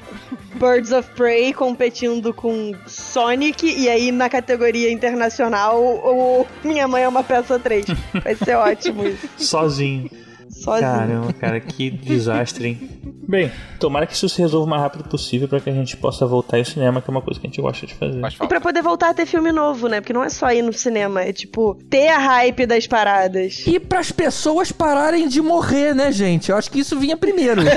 Birds 0.55 0.91
of 0.91 1.09
Prey 1.11 1.53
competindo 1.53 2.33
com 2.33 2.73
Sonic 3.13 3.63
e 3.63 3.87
aí 3.87 4.11
na 4.11 4.27
categoria 4.27 4.91
internacional 4.91 5.79
o 5.79 6.47
Minha 6.63 6.87
Mãe 6.87 7.03
é 7.03 7.07
uma 7.07 7.23
peça 7.23 7.59
3. 7.59 7.85
Vai 8.23 8.35
ser 8.35 8.55
ótimo 8.55 9.05
isso. 9.05 9.29
Sozinho. 9.37 10.09
Sozinho. 10.49 10.81
Caramba, 10.81 11.33
cara, 11.33 11.59
que 11.59 11.91
desastre, 11.91 12.69
hein? 12.69 13.12
Bem, 13.33 13.51
tomara 13.79 14.05
que 14.05 14.13
isso 14.13 14.29
se 14.29 14.39
resolva 14.39 14.67
o 14.67 14.69
mais 14.69 14.83
rápido 14.83 15.05
possível 15.05 15.47
para 15.47 15.59
que 15.59 15.67
a 15.67 15.73
gente 15.73 15.97
possa 15.97 16.23
voltar 16.23 16.57
ao 16.57 16.65
cinema, 16.65 17.01
que 17.01 17.09
é 17.09 17.11
uma 17.11 17.19
coisa 17.19 17.39
que 17.39 17.47
a 17.47 17.49
gente 17.49 17.59
gosta 17.59 17.87
de 17.87 17.95
fazer. 17.95 18.21
E 18.39 18.47
pra 18.47 18.61
poder 18.61 18.83
voltar 18.83 19.09
a 19.09 19.13
ter 19.15 19.25
filme 19.25 19.51
novo, 19.51 19.87
né? 19.87 20.01
Porque 20.01 20.13
não 20.13 20.23
é 20.23 20.29
só 20.29 20.51
ir 20.51 20.61
no 20.61 20.71
cinema, 20.71 21.23
é 21.23 21.33
tipo, 21.33 21.73
ter 21.89 22.09
a 22.09 22.19
hype 22.19 22.67
das 22.67 22.85
paradas. 22.85 23.65
E 23.65 23.79
pras 23.79 24.11
pessoas 24.11 24.71
pararem 24.71 25.27
de 25.27 25.41
morrer, 25.41 25.95
né, 25.95 26.11
gente? 26.11 26.51
Eu 26.51 26.57
acho 26.57 26.69
que 26.69 26.81
isso 26.81 26.95
vinha 26.99 27.17
primeiro. 27.17 27.63
ah, 27.63 27.73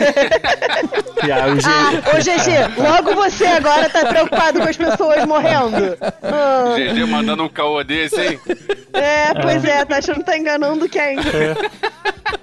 ah, 1.25 2.15
ô 2.15 2.19
GG, 2.19 2.79
logo 2.79 3.15
você 3.15 3.47
agora 3.47 3.89
tá 3.89 4.05
preocupado 4.05 4.61
com 4.61 4.69
as 4.69 4.77
pessoas 4.77 5.25
morrendo. 5.25 5.97
Ah. 6.23 6.75
GG 6.77 7.07
mandando 7.07 7.45
um 7.45 7.49
caô 7.49 7.83
desse, 7.83 8.21
hein? 8.21 8.39
É, 8.93 9.33
pois 9.41 9.65
é, 9.65 9.87
tá 9.87 9.97
achando 9.97 10.19
que 10.19 10.25
tá 10.25 10.37
enganando 10.37 10.87
quem? 10.87 11.19
É. 11.19 12.36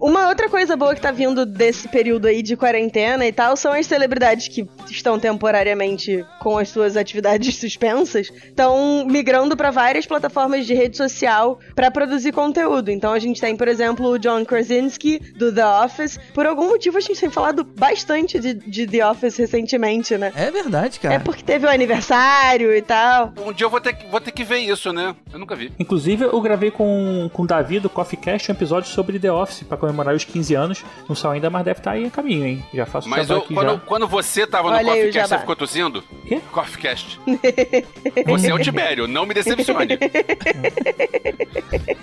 Uma 0.00 0.28
outra 0.28 0.48
coisa 0.48 0.76
boa 0.76 0.94
que 0.94 1.00
tá 1.00 1.10
vindo 1.10 1.44
desse 1.44 1.86
período 1.86 2.26
aí 2.26 2.42
de 2.42 2.56
quarentena 2.56 3.26
e 3.26 3.32
tal 3.32 3.54
são 3.54 3.72
as 3.72 3.86
celebridades 3.86 4.48
que 4.48 4.66
estão 4.90 5.18
temporariamente 5.18 6.24
com 6.40 6.56
as 6.56 6.70
suas 6.70 6.96
atividades 6.96 7.56
suspensas, 7.60 8.30
estão 8.30 9.04
migrando 9.04 9.54
para 9.54 9.70
várias 9.70 10.06
plataformas 10.06 10.66
de 10.66 10.72
rede 10.72 10.96
social 10.96 11.58
para 11.74 11.90
produzir 11.90 12.32
conteúdo. 12.32 12.90
Então 12.90 13.12
a 13.12 13.18
gente 13.18 13.40
tem, 13.40 13.54
por 13.54 13.68
exemplo, 13.68 14.06
o 14.06 14.18
John 14.18 14.42
Krasinski 14.42 15.18
do 15.36 15.54
The 15.54 15.66
Office. 15.66 16.18
Por 16.32 16.46
algum 16.46 16.68
motivo 16.68 16.96
a 16.96 17.00
gente 17.00 17.20
tem 17.20 17.30
falado 17.30 17.62
bastante 17.62 18.38
de, 18.38 18.54
de 18.54 18.86
The 18.86 19.06
Office 19.06 19.36
recentemente, 19.36 20.16
né? 20.16 20.32
É 20.34 20.50
verdade, 20.50 20.98
cara. 20.98 21.16
É 21.16 21.18
porque 21.18 21.42
teve 21.42 21.66
o 21.66 21.68
aniversário 21.68 22.74
e 22.74 22.80
tal. 22.80 23.34
Um 23.44 23.52
dia 23.52 23.66
eu 23.66 23.70
vou 23.70 23.80
ter, 23.80 23.98
vou 24.10 24.20
ter 24.20 24.32
que 24.32 24.44
ver 24.44 24.58
isso, 24.60 24.94
né? 24.94 25.14
Eu 25.30 25.38
nunca 25.38 25.54
vi. 25.54 25.70
Inclusive, 25.78 26.24
eu 26.24 26.40
gravei 26.40 26.70
com, 26.70 27.28
com 27.34 27.42
o 27.42 27.46
Davi 27.46 27.78
do 27.78 27.90
Coffee 27.90 28.18
Cast 28.18 28.50
um 28.50 28.54
episódio 28.54 28.88
sobre 28.88 29.18
The 29.18 29.30
Office 29.30 29.62
para 29.62 29.89
comemorar 29.90 30.14
os 30.14 30.24
15 30.24 30.54
anos. 30.54 30.84
Não 31.08 31.16
saiu 31.16 31.32
ainda, 31.32 31.50
mas 31.50 31.64
deve 31.64 31.80
estar 31.80 31.90
tá 31.90 31.96
aí 31.96 32.04
em 32.04 32.10
caminho, 32.10 32.46
hein? 32.46 32.64
Já 32.72 32.86
faço 32.86 33.08
Mas 33.08 33.28
eu, 33.28 33.42
quando, 33.42 33.72
já. 33.72 33.78
quando 33.78 34.06
você 34.06 34.46
tava 34.46 34.70
no 34.70 34.84
Coffee 34.84 35.12
Cast, 35.12 35.28
você 35.28 35.38
ficou 35.38 35.56
tossindo? 35.56 36.04
Quê? 36.26 36.40
Coffee 36.52 36.80
Cast. 36.80 37.20
você 38.26 38.50
é 38.50 38.54
o 38.54 38.58
Tibério, 38.58 39.06
não 39.06 39.26
me 39.26 39.34
decepcione. 39.34 39.98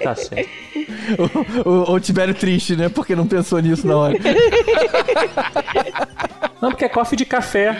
tá 0.03 0.15
certo. 0.15 0.50
O, 1.65 1.70
o, 1.70 1.94
o 1.94 2.00
Tibério 2.00 2.34
triste, 2.34 2.75
né? 2.75 2.89
Porque 2.89 3.15
não 3.15 3.27
pensou 3.27 3.60
nisso 3.60 3.88
na 3.88 3.98
hora. 3.98 4.17
Não, 6.62 6.70
porque 6.70 6.86
é 6.86 6.89
coffee 6.89 7.17
de 7.17 7.25
café. 7.25 7.77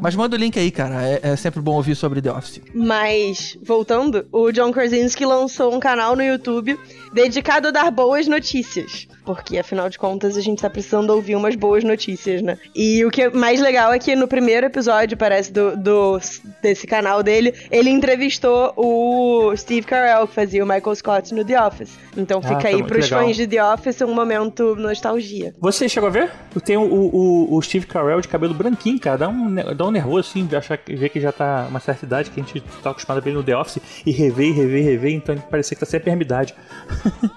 Mas 0.00 0.14
manda 0.14 0.36
o 0.36 0.38
link 0.38 0.58
aí, 0.58 0.70
cara. 0.70 1.02
É, 1.06 1.20
é 1.22 1.36
sempre 1.36 1.60
bom 1.60 1.74
ouvir 1.74 1.94
sobre 1.94 2.22
The 2.22 2.32
Office. 2.32 2.62
Mas, 2.74 3.58
voltando, 3.62 4.26
o 4.32 4.50
John 4.52 4.72
Krasinski 4.72 5.24
lançou 5.26 5.74
um 5.74 5.80
canal 5.80 6.16
no 6.16 6.22
YouTube 6.22 6.78
dedicado 7.12 7.68
a 7.68 7.70
dar 7.70 7.90
boas 7.90 8.26
notícias. 8.26 9.06
Porque, 9.26 9.58
afinal 9.58 9.90
de 9.90 9.98
contas, 9.98 10.36
a 10.36 10.40
gente 10.40 10.62
tá 10.62 10.70
precisando 10.70 11.10
ouvir 11.10 11.34
umas 11.34 11.56
boas 11.56 11.82
notícias, 11.82 12.40
né? 12.40 12.56
E 12.74 13.04
o 13.04 13.10
que 13.10 13.22
é 13.22 13.30
mais 13.30 13.60
legal 13.60 13.92
é 13.92 13.98
que 13.98 14.14
no 14.14 14.28
primeiro 14.28 14.66
episódio, 14.66 15.16
parece, 15.16 15.52
do, 15.52 15.76
do 15.76 16.18
desse 16.62 16.86
canal 16.86 17.24
dele, 17.24 17.52
ele 17.70 17.90
entrevistou 17.90 18.72
o 18.76 19.52
Steve 19.56 19.84
Carell, 19.86 20.28
que 20.28 20.34
fazia 20.34 20.62
o 20.62 20.66
Michael 20.66 20.94
Scott 20.94 21.34
no 21.34 21.44
The 21.44 21.60
Office. 21.60 21.90
Então 22.16 22.40
Ah, 22.42 22.48
fica 22.48 22.60
tá 22.62 22.68
aí 22.68 22.82
pros 22.84 23.04
legal. 23.10 23.24
fãs 23.24 23.36
de 23.36 23.46
The 23.48 23.64
Office 23.64 24.00
um 24.02 24.14
momento 24.14 24.76
nostalgia. 24.76 25.52
Você 25.58 25.88
chegou 25.88 26.08
a 26.08 26.12
ver? 26.12 26.30
Tem 26.64 26.76
o, 26.76 26.82
o, 26.82 27.56
o 27.56 27.62
Steve 27.62 27.86
Carell 27.86 28.20
de 28.20 28.28
cabelo 28.28 28.54
branquinho, 28.54 29.00
cara. 29.00 29.18
Dá 29.18 29.28
um, 29.28 29.54
dá 29.74 29.84
um 29.86 29.90
nervoso, 29.90 30.30
assim, 30.30 30.46
de 30.46 30.54
achar, 30.54 30.78
ver 30.86 31.08
que 31.08 31.20
já 31.20 31.32
tá 31.32 31.66
uma 31.68 31.80
certa 31.80 32.06
idade, 32.06 32.30
que 32.30 32.40
a 32.40 32.44
gente 32.44 32.60
tá 32.82 32.90
acostumado 32.90 33.18
a 33.18 33.20
ver 33.20 33.32
no 33.32 33.42
The 33.42 33.56
Office, 33.56 33.82
e 34.06 34.12
rever, 34.12 34.54
rever, 34.54 34.84
rever, 34.84 35.12
então 35.12 35.36
parecia 35.50 35.74
que 35.74 35.80
tá 35.80 35.86
sempre 35.86 36.10
a 36.10 36.14
idade. 36.14 36.54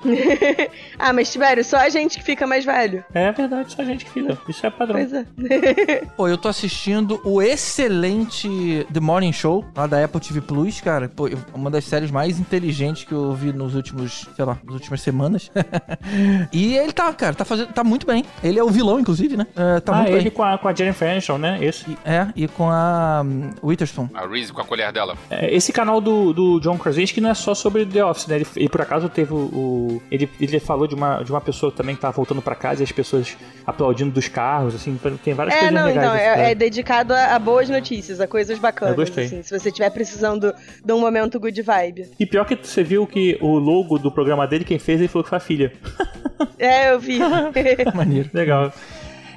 ah, 1.00 1.12
mas 1.13 1.31
Tibério, 1.31 1.63
só 1.63 1.78
a 1.86 1.89
gente 1.89 2.17
que 2.19 2.24
fica 2.24 2.45
mais 2.48 2.65
velho. 2.65 3.03
É 3.13 3.31
verdade, 3.31 3.71
só 3.74 3.81
a 3.81 3.86
gente 3.86 4.05
que 4.05 4.12
fica. 4.12 4.38
Isso 4.48 4.65
é 4.65 4.69
padrão. 4.69 4.95
Pois 5.00 5.13
é. 5.13 5.25
Pô, 6.17 6.27
eu 6.27 6.38
tô 6.38 6.48
assistindo 6.48 7.19
o 7.24 7.41
excelente 7.41 8.86
The 8.91 9.00
Morning 9.00 9.31
Show, 9.33 9.65
lá 9.75 9.88
da 9.88 10.03
Apple 10.03 10.19
TV 10.19 10.41
Plus, 10.41 10.81
cara. 10.81 11.09
Pô, 11.09 11.29
uma 11.53 11.69
das 11.69 11.86
séries 11.86 12.12
mais 12.12 12.39
inteligentes 12.39 13.03
que 13.03 13.12
eu 13.13 13.33
vi 13.33 13.51
nos 13.53 13.75
últimos, 13.75 14.27
sei 14.36 14.45
lá, 14.45 14.57
nas 14.63 14.74
últimas 14.75 15.01
semanas. 15.01 15.51
e 16.51 16.75
ele 16.77 16.91
tá, 16.91 17.12
cara, 17.13 17.33
tá 17.36 17.45
fazendo, 17.45 17.71
tá 17.74 17.83
muito 17.83 18.05
bem. 18.05 18.24
Ele 18.43 18.59
é 18.59 18.63
o 18.63 18.69
vilão, 18.69 19.00
inclusive, 19.00 19.36
né? 19.38 19.48
É, 19.55 19.79
tá 19.79 19.93
ah, 19.93 19.95
muito 19.98 20.12
ele 20.12 20.21
bem. 20.24 20.31
com 20.31 20.43
a, 20.43 20.57
com 20.57 20.67
a 20.67 20.74
Jennifer 20.74 21.09
Aniston, 21.09 21.38
né? 21.38 21.57
Esse, 21.62 21.89
E- 21.89 21.98
É, 22.05 22.27
e 22.36 22.48
com 22.48 22.69
a 22.69 23.21
um, 23.24 23.51
Witherspoon. 23.63 24.09
A 24.13 24.27
Reese 24.27 24.51
com 24.53 24.62
a 24.62 24.65
colher 24.65 24.91
dela. 24.91 25.15
é, 25.29 25.53
esse 25.53 25.71
canal 25.71 26.00
do, 26.01 26.33
do 26.33 26.59
John 26.59 26.77
Krasinski 26.77 27.21
não 27.21 27.29
é 27.29 27.33
só 27.33 27.53
sobre 27.53 27.86
The 27.86 28.03
Office, 28.05 28.27
né? 28.27 28.36
Ele, 28.38 28.48
ele, 28.55 28.69
por 28.69 28.81
acaso 28.81 29.09
teve 29.09 29.33
o... 29.33 29.38
o- 29.38 30.01
ele, 30.12 30.29
ele 30.39 30.59
falou 30.59 30.88
de 30.88 30.95
uma, 30.95 31.21
de 31.24 31.31
uma 31.31 31.41
pessoa 31.41 31.68
também 31.71 31.95
que 31.95 32.01
tava 32.01 32.13
voltando 32.15 32.41
pra 32.41 32.55
casa 32.55 32.81
e 32.81 32.83
as 32.83 32.91
pessoas 32.91 33.38
aplaudindo 33.65 34.11
dos 34.11 34.27
carros, 34.27 34.75
assim. 34.75 34.99
Tem 35.23 35.33
várias 35.33 35.55
É, 35.55 35.59
coisas 35.59 35.75
não, 35.75 35.85
legais. 35.88 36.05
então, 36.05 36.13
nesse 36.15 36.41
é, 36.41 36.51
é 36.51 36.55
dedicado 36.55 37.13
a, 37.13 37.35
a 37.35 37.39
boas 37.39 37.69
notícias, 37.69 38.19
a 38.19 38.27
coisas 38.27 38.57
bacanas. 38.59 38.97
Eu 38.97 39.03
gostei. 39.05 39.25
assim, 39.25 39.41
se 39.43 39.57
você 39.57 39.69
estiver 39.69 39.89
precisando 39.89 40.53
de 40.83 40.93
um 40.93 40.99
momento 40.99 41.39
good 41.39 41.61
vibe. 41.61 42.09
E 42.19 42.25
pior 42.25 42.45
que 42.45 42.55
você 42.55 42.83
viu 42.83 43.05
que 43.07 43.38
o 43.41 43.57
logo 43.57 43.97
do 43.97 44.11
programa 44.11 44.47
dele, 44.47 44.63
quem 44.65 44.79
fez, 44.79 44.99
ele 44.99 45.07
falou 45.07 45.23
que 45.23 45.29
foi 45.29 45.38
a 45.38 45.41
filha. 45.41 45.73
É, 46.57 46.91
eu 46.91 46.99
vi. 46.99 47.19
Maneiro. 47.93 48.29
Legal. 48.33 48.71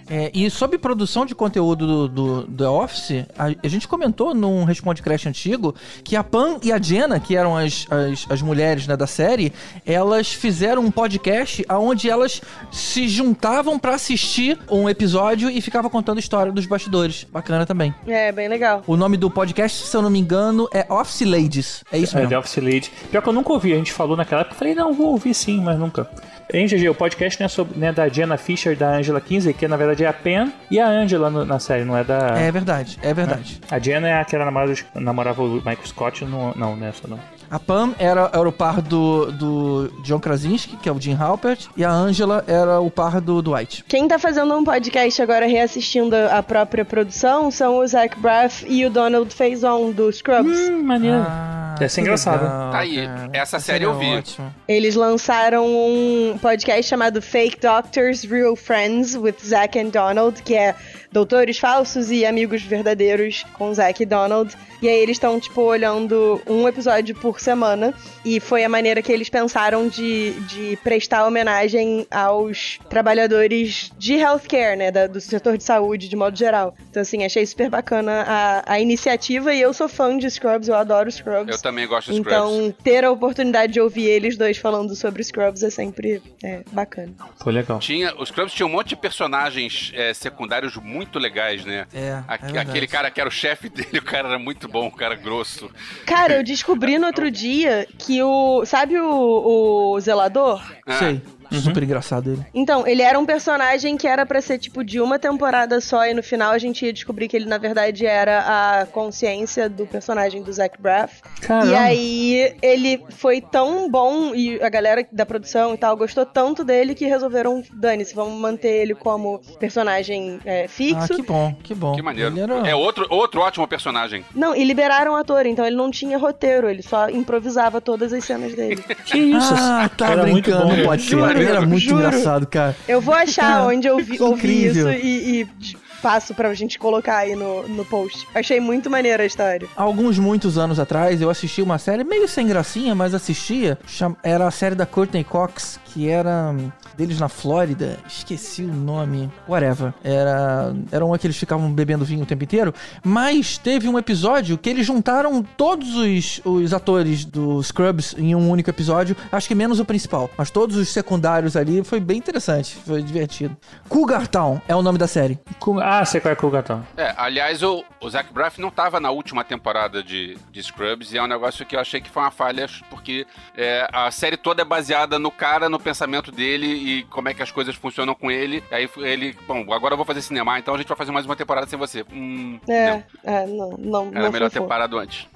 É, 0.08 0.30
e 0.34 0.48
sobre 0.50 0.78
produção 0.78 1.24
de 1.24 1.34
conteúdo 1.34 2.08
do, 2.08 2.42
The 2.44 2.68
Office, 2.68 3.24
a, 3.38 3.46
a 3.64 3.68
gente 3.68 3.86
comentou 3.88 4.34
num 4.34 4.64
Responde 4.64 5.02
Crash 5.02 5.26
antigo 5.26 5.74
que 6.04 6.16
a 6.16 6.24
Pam 6.24 6.58
e 6.62 6.72
a 6.72 6.80
Jenna, 6.80 7.18
que 7.20 7.36
eram 7.36 7.56
as, 7.56 7.86
as, 7.90 8.26
as 8.30 8.42
mulheres 8.42 8.86
né, 8.86 8.96
da 8.96 9.06
série, 9.06 9.52
elas 9.86 10.32
fizeram 10.32 10.82
um 10.82 10.90
podcast 10.90 11.64
onde 11.70 12.08
elas 12.10 12.40
se 12.70 13.08
juntavam 13.08 13.78
pra 13.78 13.94
assistir 13.94 14.58
um 14.70 14.88
episódio 14.88 15.48
e 15.50 15.60
ficavam 15.60 15.90
contando 15.90 16.16
a 16.18 16.20
história 16.20 16.52
dos 16.52 16.66
bastidores. 16.66 17.24
Bacana 17.30 17.64
também. 17.66 17.94
é, 18.06 18.30
bem 18.32 18.48
legal. 18.48 18.82
O 18.86 18.96
nome 18.96 19.16
do 19.16 19.30
podcast, 19.30 19.86
se 19.86 19.96
eu 19.96 20.02
não 20.02 20.10
me 20.10 20.18
engano, 20.18 20.68
é 20.72 20.86
Office 20.92 21.22
Ladies. 21.22 21.84
É 21.92 21.98
isso 21.98 22.16
É, 22.16 22.20
mesmo. 22.20 22.30
The 22.30 22.38
Office 22.38 22.56
Lady. 22.62 22.92
Pior 23.10 23.22
que 23.22 23.28
eu 23.28 23.32
nunca 23.32 23.52
ouvi, 23.52 23.72
a 23.72 23.76
gente 23.76 23.92
falou 23.92 24.16
naquela 24.16 24.40
época, 24.42 24.54
eu 24.54 24.58
falei, 24.58 24.74
não, 24.74 24.92
vou 24.92 25.08
ouvir 25.12 25.34
sim, 25.34 25.60
mas 25.60 25.78
nunca. 25.78 26.08
Hein, 26.52 26.66
GG, 26.66 26.88
o 26.88 26.94
podcast 26.94 27.38
não 27.40 27.46
é 27.46 27.48
sobre, 27.48 27.78
né, 27.78 27.92
da 27.92 28.08
Jenna 28.08 28.36
Fisher 28.36 28.72
e 28.72 28.76
da 28.76 28.96
Angela 28.96 29.20
Kinsey, 29.20 29.52
que 29.54 29.66
na 29.68 29.76
verdade 29.76 30.04
é 30.04 30.08
a 30.08 30.12
Pen 30.12 30.52
e 30.70 30.78
a 30.80 30.86
Angela 30.88 31.30
no- 31.30 31.44
na 31.44 31.58
série, 31.58 31.84
não 31.84 31.96
é 31.96 32.04
da... 32.04 32.34
É 32.38 32.50
verdade, 32.52 32.98
é 33.02 33.12
verdade. 33.14 33.60
A 33.70 33.78
Jenna 33.78 34.08
é 34.08 34.20
aquela 34.20 34.44
namorada, 34.44 34.74
namorava 34.94 35.42
o 35.42 35.54
Michael 35.56 35.78
Scott, 35.86 36.24
não, 36.24 36.52
não 36.54 36.76
nessa 36.76 37.06
não. 37.08 37.18
A 37.50 37.58
Pam 37.58 37.94
era, 37.98 38.30
era 38.32 38.48
o 38.48 38.52
par 38.52 38.80
do, 38.80 39.30
do 39.32 39.92
John 40.04 40.18
Krasinski, 40.18 40.74
que 40.78 40.88
é 40.88 40.92
o 40.92 40.98
Jim 40.98 41.14
Halpert, 41.20 41.66
e 41.76 41.84
a 41.84 41.90
Angela 41.90 42.42
era 42.46 42.80
o 42.80 42.90
par 42.90 43.20
do 43.20 43.42
Dwight. 43.42 43.84
Quem 43.86 44.08
tá 44.08 44.18
fazendo 44.18 44.54
um 44.56 44.64
podcast 44.64 45.20
agora 45.20 45.46
reassistindo 45.46 46.16
a 46.16 46.42
própria 46.42 46.82
produção 46.82 47.50
são 47.50 47.76
o 47.78 47.86
Zach 47.86 48.18
Braff 48.18 48.64
e 48.66 48.86
o 48.86 48.90
Donald 48.90 49.34
Faison 49.34 49.90
do 49.90 50.10
Scrubs. 50.10 50.58
Hum, 50.70 50.82
maneiro. 50.82 51.18
Ah, 51.28 51.71
Deve 51.82 51.92
ser 51.92 52.00
engraçado. 52.02 52.42
legal, 52.42 52.70
Tá 52.70 52.78
aí, 52.78 53.06
cara. 53.06 53.30
essa 53.32 53.58
série 53.60 53.84
eu 53.84 53.98
vi. 53.98 54.06
é 54.12 54.16
ótima. 54.18 54.54
Eles 54.68 54.94
lançaram 54.94 55.66
um 55.66 56.38
podcast 56.40 56.82
chamado 56.88 57.20
Fake 57.20 57.58
Doctors, 57.60 58.22
Real 58.24 58.54
Friends 58.56 59.14
with 59.16 59.34
Zack 59.44 59.78
and 59.78 59.88
Donald, 59.88 60.42
que 60.42 60.54
é 60.54 60.74
doutores 61.12 61.58
falsos 61.58 62.10
e 62.10 62.24
amigos 62.24 62.62
verdadeiros 62.62 63.44
com 63.52 63.72
Zack 63.74 64.02
e 64.02 64.06
Donald. 64.06 64.54
E 64.80 64.88
aí 64.88 64.96
eles 64.98 65.14
estão, 65.16 65.38
tipo, 65.38 65.60
olhando 65.62 66.42
um 66.46 66.66
episódio 66.66 67.14
por 67.14 67.38
semana. 67.38 67.94
E 68.24 68.40
foi 68.40 68.64
a 68.64 68.68
maneira 68.68 69.00
que 69.00 69.12
eles 69.12 69.28
pensaram 69.28 69.86
de, 69.86 70.32
de 70.48 70.76
prestar 70.82 71.24
homenagem 71.26 72.04
aos 72.10 72.80
trabalhadores 73.16 73.92
de 73.98 74.14
healthcare, 74.14 74.76
né? 74.76 74.90
da- 74.90 75.06
do 75.06 75.20
setor 75.20 75.56
de 75.58 75.64
saúde, 75.64 76.08
de 76.08 76.16
modo 76.16 76.36
geral. 76.36 76.74
Então, 76.90 77.02
assim, 77.02 77.24
achei 77.24 77.44
super 77.46 77.68
bacana 77.68 78.24
a, 78.26 78.72
a 78.74 78.80
iniciativa. 78.80 79.54
E 79.54 79.60
eu 79.60 79.72
sou 79.74 79.88
fã 79.88 80.16
de 80.16 80.28
Scrubs, 80.30 80.68
eu 80.68 80.74
adoro 80.74 81.10
Scrubs. 81.10 81.54
Eu 81.54 81.62
também 81.62 81.86
gosto 81.86 82.10
de 82.12 82.18
Scrubs. 82.18 82.32
Então, 82.32 82.74
ter 82.82 83.04
a 83.04 83.10
oportunidade 83.10 83.72
de 83.72 83.80
ouvir 83.80 84.06
eles 84.06 84.36
dois 84.36 84.56
falando 84.56 84.94
sobre 84.96 85.22
Scrubs 85.22 85.62
é 85.62 85.70
sempre 85.70 86.22
é, 86.42 86.62
bacana. 86.72 87.12
Foi 87.42 87.52
legal. 87.52 87.78
Tinha, 87.78 88.14
os 88.18 88.28
Scrubs 88.30 88.52
tinham 88.52 88.68
um 88.68 88.72
monte 88.72 88.88
de 88.90 88.96
personagens 88.96 89.92
é, 89.94 90.12
secundários 90.14 90.76
muito 90.76 91.01
legais, 91.18 91.64
né? 91.64 91.86
É, 91.92 92.22
é 92.54 92.58
aquele 92.58 92.86
cara 92.86 93.10
que 93.10 93.20
era 93.20 93.28
o 93.28 93.32
chefe 93.32 93.68
dele, 93.68 93.98
o 94.00 94.02
cara 94.02 94.28
era 94.28 94.38
muito 94.38 94.68
bom, 94.68 94.86
o 94.86 94.92
cara 94.92 95.14
grosso. 95.14 95.70
Cara, 96.06 96.34
eu 96.34 96.42
descobri 96.44 96.98
no 96.98 97.06
outro 97.06 97.30
dia 97.30 97.86
que 97.98 98.22
o. 98.22 98.64
Sabe 98.64 98.98
o, 98.98 99.92
o 99.94 100.00
zelador? 100.00 100.62
Ah, 100.86 100.98
Sei. 100.98 101.22
Super 101.60 101.82
engraçado 101.82 102.30
ele. 102.32 102.46
Então, 102.54 102.86
ele 102.86 103.02
era 103.02 103.18
um 103.18 103.26
personagem 103.26 103.96
que 103.96 104.06
era 104.06 104.24
pra 104.26 104.40
ser 104.40 104.58
tipo 104.58 104.82
de 104.84 105.00
uma 105.00 105.18
temporada 105.18 105.80
só 105.80 106.06
e 106.06 106.14
no 106.14 106.22
final 106.22 106.52
a 106.52 106.58
gente 106.58 106.84
ia 106.84 106.92
descobrir 106.92 107.28
que 107.28 107.36
ele 107.36 107.46
na 107.46 107.58
verdade 107.58 108.06
era 108.06 108.80
a 108.80 108.86
consciência 108.86 109.68
do 109.68 109.86
personagem 109.86 110.42
do 110.42 110.52
Zach 110.52 110.80
Braff. 110.80 111.20
Caramba. 111.40 111.72
E 111.72 111.74
aí 111.74 112.56
ele 112.62 113.02
foi 113.10 113.40
tão 113.40 113.90
bom 113.90 114.34
e 114.34 114.60
a 114.62 114.68
galera 114.68 115.06
da 115.12 115.26
produção 115.26 115.74
e 115.74 115.76
tal 115.76 115.96
gostou 115.96 116.24
tanto 116.24 116.64
dele 116.64 116.94
que 116.94 117.06
resolveram, 117.06 117.62
dane-se, 117.72 118.14
vamos 118.14 118.40
manter 118.40 118.82
ele 118.82 118.94
como 118.94 119.40
personagem 119.58 120.38
é, 120.44 120.64
Ah, 120.64 120.68
fixo. 120.68 121.14
que 121.16 121.22
bom, 121.22 121.54
que 121.62 121.74
bom. 121.74 121.94
Que 121.94 122.02
maneiro. 122.02 122.38
Era... 122.38 122.68
É 122.68 122.74
outro, 122.74 123.06
outro 123.10 123.40
ótimo 123.40 123.66
personagem. 123.66 124.24
Não, 124.34 124.54
e 124.54 124.64
liberaram 124.64 125.12
o 125.12 125.16
ator, 125.16 125.46
então 125.46 125.64
ele 125.64 125.76
não 125.76 125.90
tinha 125.90 126.16
roteiro, 126.18 126.68
ele 126.68 126.82
só 126.82 127.08
improvisava 127.08 127.80
todas 127.80 128.12
as 128.12 128.24
cenas 128.24 128.54
dele. 128.54 128.82
Que 129.04 129.18
isso? 129.18 129.52
Ah, 129.56 129.90
tá 129.96 130.10
Era 130.12 130.26
muito 130.26 130.44
brincando, 130.44 130.68
bom, 130.68 130.76
não 130.76 130.84
pode 130.84 131.02
ser. 131.02 131.16
Era 131.48 131.60
muito 131.62 131.80
juro. 131.80 131.98
engraçado, 131.98 132.46
cara. 132.46 132.76
Eu 132.86 133.00
vou 133.00 133.14
achar 133.14 133.66
onde 133.66 133.86
eu 133.86 133.98
vi, 133.98 134.20
ouvi 134.20 134.66
isso 134.66 134.88
e, 134.88 135.42
e 135.42 135.76
passo 136.02 136.34
pra 136.34 136.52
gente 136.52 136.78
colocar 136.78 137.18
aí 137.18 137.36
no, 137.36 137.66
no 137.68 137.84
post. 137.84 138.26
Achei 138.34 138.58
muito 138.60 138.90
maneira 138.90 139.22
a 139.22 139.26
história. 139.26 139.68
Alguns 139.76 140.18
muitos 140.18 140.58
anos 140.58 140.78
atrás, 140.80 141.22
eu 141.22 141.30
assisti 141.30 141.62
uma 141.62 141.78
série 141.78 142.02
meio 142.04 142.26
sem 142.28 142.46
gracinha, 142.46 142.94
mas 142.94 143.14
assistia. 143.14 143.78
Era 144.22 144.46
a 144.48 144.50
série 144.50 144.74
da 144.74 144.84
Courtney 144.84 145.22
Cox, 145.24 145.78
que 145.86 146.08
era 146.08 146.50
hum, 146.52 146.70
deles 146.96 147.20
na 147.20 147.28
Flórida. 147.28 147.98
Esqueci 148.06 148.62
o 148.64 148.72
nome. 148.72 149.30
Whatever. 149.48 149.94
Era, 150.02 150.74
era 150.90 151.04
uma 151.04 151.16
que 151.18 151.26
eles 151.26 151.36
ficavam 151.36 151.72
bebendo 151.72 152.04
vinho 152.04 152.22
o 152.22 152.26
tempo 152.26 152.42
inteiro. 152.42 152.74
Mas 153.04 153.56
teve 153.56 153.88
um 153.88 153.98
episódio 153.98 154.58
que 154.58 154.68
eles 154.68 154.84
juntaram 154.86 155.42
todos 155.56 155.94
os, 155.94 156.40
os 156.44 156.72
atores 156.74 157.24
do 157.24 157.62
Scrubs 157.62 158.14
em 158.18 158.34
um 158.34 158.50
único 158.50 158.68
episódio. 158.70 159.16
Acho 159.30 159.46
que 159.46 159.54
menos 159.54 159.78
o 159.78 159.84
principal. 159.84 160.28
Mas 160.36 160.50
todos 160.50 160.76
os 160.76 160.88
secundários 160.88 161.56
ali. 161.56 161.84
Foi 161.84 162.00
bem 162.00 162.18
interessante. 162.18 162.74
Foi 162.84 163.02
divertido. 163.02 163.56
Cougar 163.88 164.26
Town 164.26 164.60
é 164.66 164.74
o 164.74 164.82
nome 164.82 164.98
da 164.98 165.06
série. 165.06 165.38
Com- 165.58 165.78
Ah, 165.94 166.06
sei 166.06 166.22
qual 166.22 166.34
é 166.34 166.46
o 166.46 166.50
gatão. 166.50 166.86
É, 166.96 167.12
aliás, 167.18 167.62
o, 167.62 167.84
o 168.00 168.08
Zach 168.08 168.32
Braff 168.32 168.58
não 168.58 168.70
tava 168.70 168.98
na 168.98 169.10
última 169.10 169.44
temporada 169.44 170.02
de, 170.02 170.38
de 170.50 170.62
Scrubs 170.62 171.12
e 171.12 171.18
é 171.18 171.22
um 171.22 171.26
negócio 171.26 171.66
que 171.66 171.76
eu 171.76 171.80
achei 171.80 172.00
que 172.00 172.08
foi 172.08 172.22
uma 172.22 172.30
falha, 172.30 172.66
porque 172.88 173.26
é, 173.54 173.86
a 173.92 174.10
série 174.10 174.38
toda 174.38 174.62
é 174.62 174.64
baseada 174.64 175.18
no 175.18 175.30
cara, 175.30 175.68
no 175.68 175.78
pensamento 175.78 176.32
dele 176.32 176.66
e 176.66 177.02
como 177.04 177.28
é 177.28 177.34
que 177.34 177.42
as 177.42 177.50
coisas 177.50 177.74
funcionam 177.74 178.14
com 178.14 178.30
ele. 178.30 178.64
Aí 178.70 178.88
ele, 178.96 179.36
bom, 179.46 179.70
agora 179.70 179.92
eu 179.92 179.98
vou 179.98 180.06
fazer 180.06 180.22
cinema, 180.22 180.58
então 180.58 180.74
a 180.74 180.78
gente 180.78 180.88
vai 180.88 180.96
fazer 180.96 181.12
mais 181.12 181.26
uma 181.26 181.36
temporada 181.36 181.66
sem 181.66 181.78
você. 181.78 182.04
Hum, 182.10 182.58
É, 182.66 182.86
não. 182.90 183.04
é, 183.24 183.46
não, 183.46 183.70
não, 183.78 184.08
Era 184.12 184.22
não 184.22 184.32
melhor 184.32 184.50
ter 184.50 184.62
parado 184.62 184.98
antes. 184.98 185.26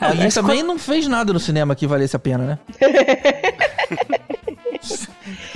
Ah, 0.00 0.14
e 0.14 0.18
mas 0.18 0.34
também 0.34 0.62
não 0.62 0.78
fez 0.78 1.08
nada 1.08 1.32
no 1.32 1.40
cinema 1.40 1.74
que 1.74 1.86
valesse 1.86 2.14
a 2.14 2.18
pena, 2.18 2.44
né? 2.44 2.58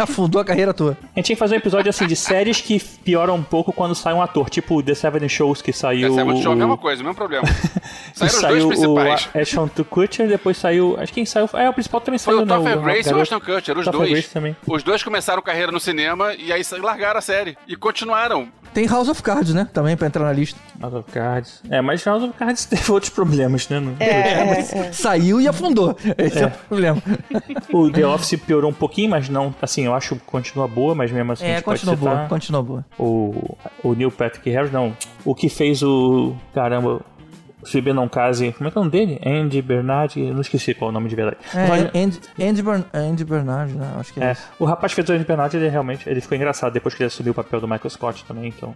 Afundou 0.03 0.41
a 0.41 0.45
carreira 0.45 0.73
toda. 0.75 0.97
A 1.03 1.19
gente 1.19 1.27
tinha 1.27 1.37
que 1.37 1.39
fazer 1.41 1.55
um 1.55 1.59
episódio 1.59 1.91
assim 1.91 2.07
de 2.07 2.17
séries 2.17 2.61
que 2.61 2.81
pioram 2.81 3.35
um 3.37 3.43
pouco 3.43 3.73
quando 3.73 3.95
sai 3.95 4.13
um 4.15 4.23
ator, 4.23 4.49
tipo 4.51 4.83
The 4.83 4.95
Seven 4.95 5.29
Shows 5.29 5.61
que 5.63 5.73
saiu. 5.73 6.09
Essa 6.09 6.21
é 6.21 6.25
muito 6.25 6.43
show, 6.43 6.53
a 6.53 6.55
o- 6.55 6.59
mesma 6.59 6.77
coisa, 6.79 7.03
o 7.03 7.05
mesmo 7.05 7.17
problema. 7.17 7.45
Saíram 8.15 8.35
os 8.37 8.41
dois 8.41 8.41
saiu 8.41 8.69
principais. 8.69 9.29
o 9.35 9.39
Ashton 9.39 9.69
Kutcher, 9.85 10.29
depois 10.29 10.57
saiu. 10.57 10.97
Acho 10.99 11.07
que 11.13 11.15
quem 11.21 11.25
saiu. 11.27 11.49
É, 11.55 11.69
o 11.69 11.73
principal 11.73 12.01
também 12.01 12.19
Foi 12.19 12.35
saiu, 12.35 12.43
o 12.45 12.47
né? 12.47 12.57
Topher 12.57 12.81
Grace 12.81 13.09
e 13.09 13.13
o 13.15 13.21
Ashton 13.21 13.41
Kutcher, 13.41 13.79
os 13.79 13.85
Topher 13.85 14.01
dois. 14.01 14.11
Grace 14.13 14.31
também. 14.31 14.57
Os 14.67 14.83
dois 14.83 15.03
começaram 15.03 15.41
carreira 15.43 15.71
no 15.73 15.81
cinema 15.81 16.35
e 16.35 16.53
aí 16.53 16.63
largaram 16.81 17.19
a 17.19 17.23
série. 17.23 17.57
E 17.69 17.77
continuaram. 17.77 18.49
Tem 18.73 18.87
House 18.87 19.09
of 19.09 19.23
Cards, 19.23 19.53
né? 19.53 19.67
Também 19.73 19.97
pra 19.97 20.07
entrar 20.07 20.25
na 20.25 20.33
lista. 20.33 20.59
House 20.81 20.95
of 20.95 21.11
Cards. 21.11 21.63
É, 21.69 21.81
mas 21.81 22.05
House 22.05 22.23
of 22.23 22.33
Cards 22.35 22.65
teve 22.71 22.91
outros 22.93 23.11
problemas, 23.11 23.69
né? 23.69 23.83
É, 23.99 24.45
mas 24.45 24.73
é. 24.73 24.93
saiu 24.93 25.41
e 25.41 25.49
afundou. 25.49 25.97
Esse 26.17 26.39
é, 26.41 26.47
o 26.47 26.51
problema. 26.69 27.03
O 27.73 27.91
The 27.91 28.07
Office 28.07 28.39
piorou 28.41 28.71
um 28.71 28.75
pouquinho, 28.75 29.11
mas 29.11 29.29
não, 29.29 29.55
assim, 29.63 29.85
eu 29.87 29.95
acho 29.95 30.17
que 30.17 30.23
continua 30.23 30.67
boa, 30.67 30.95
mas 30.95 31.11
mesmo 31.13 31.33
assim 31.33 31.45
a 31.47 31.49
É, 31.49 31.61
continua 31.61 31.97
boa, 31.97 32.27
continua 32.29 32.63
boa. 32.63 32.85
o, 32.99 33.57
o 33.83 33.95
Neil 33.95 34.11
Patrick 34.11 34.49
Harris, 34.51 34.73
não, 34.73 34.97
o 35.25 35.35
que 35.35 35.49
fez 35.49 35.83
o, 35.83 36.35
caramba, 36.53 37.01
Bem 37.83 37.93
Não 37.95 38.09
Case, 38.09 38.53
como 38.53 38.69
é 38.69 38.71
que 38.71 38.79
é 38.79 38.81
o 38.81 38.85
nome 38.85 38.91
dele? 38.93 39.21
Andy 39.25 39.61
Bernard, 39.63 40.19
eu 40.21 40.33
não 40.35 40.41
esqueci 40.41 40.75
qual 40.75 40.89
é 40.89 40.91
o 40.91 40.95
nome 40.95 41.09
de 41.09 41.15
verdade. 41.17 41.37
Mas- 41.55 41.85
É, 41.95 42.03
Andy, 42.05 42.21
Andy, 42.41 42.63
Bern, 42.63 42.85
Andy 42.93 43.25
Bernard, 43.25 43.73
né? 43.75 43.95
Acho 43.99 44.13
que 44.13 44.21
é, 44.21 44.25
É, 44.33 44.37
o 44.59 44.65
rapaz 44.65 44.93
que 44.93 44.97
fez 44.97 45.09
o 45.09 45.13
Andy 45.13 45.25
Bernard, 45.25 45.57
ele 45.57 45.69
realmente 45.69 46.09
ele 46.09 46.21
ficou 46.21 46.37
engraçado 46.37 46.73
depois 46.73 46.95
que 46.95 47.03
ele 47.03 47.09
assumiu 47.09 47.33
o 47.33 47.35
papel 47.35 47.61
do 47.61 47.69
Michael 47.69 47.91
Scott 47.91 48.25
também, 48.25 48.49
então 48.49 48.75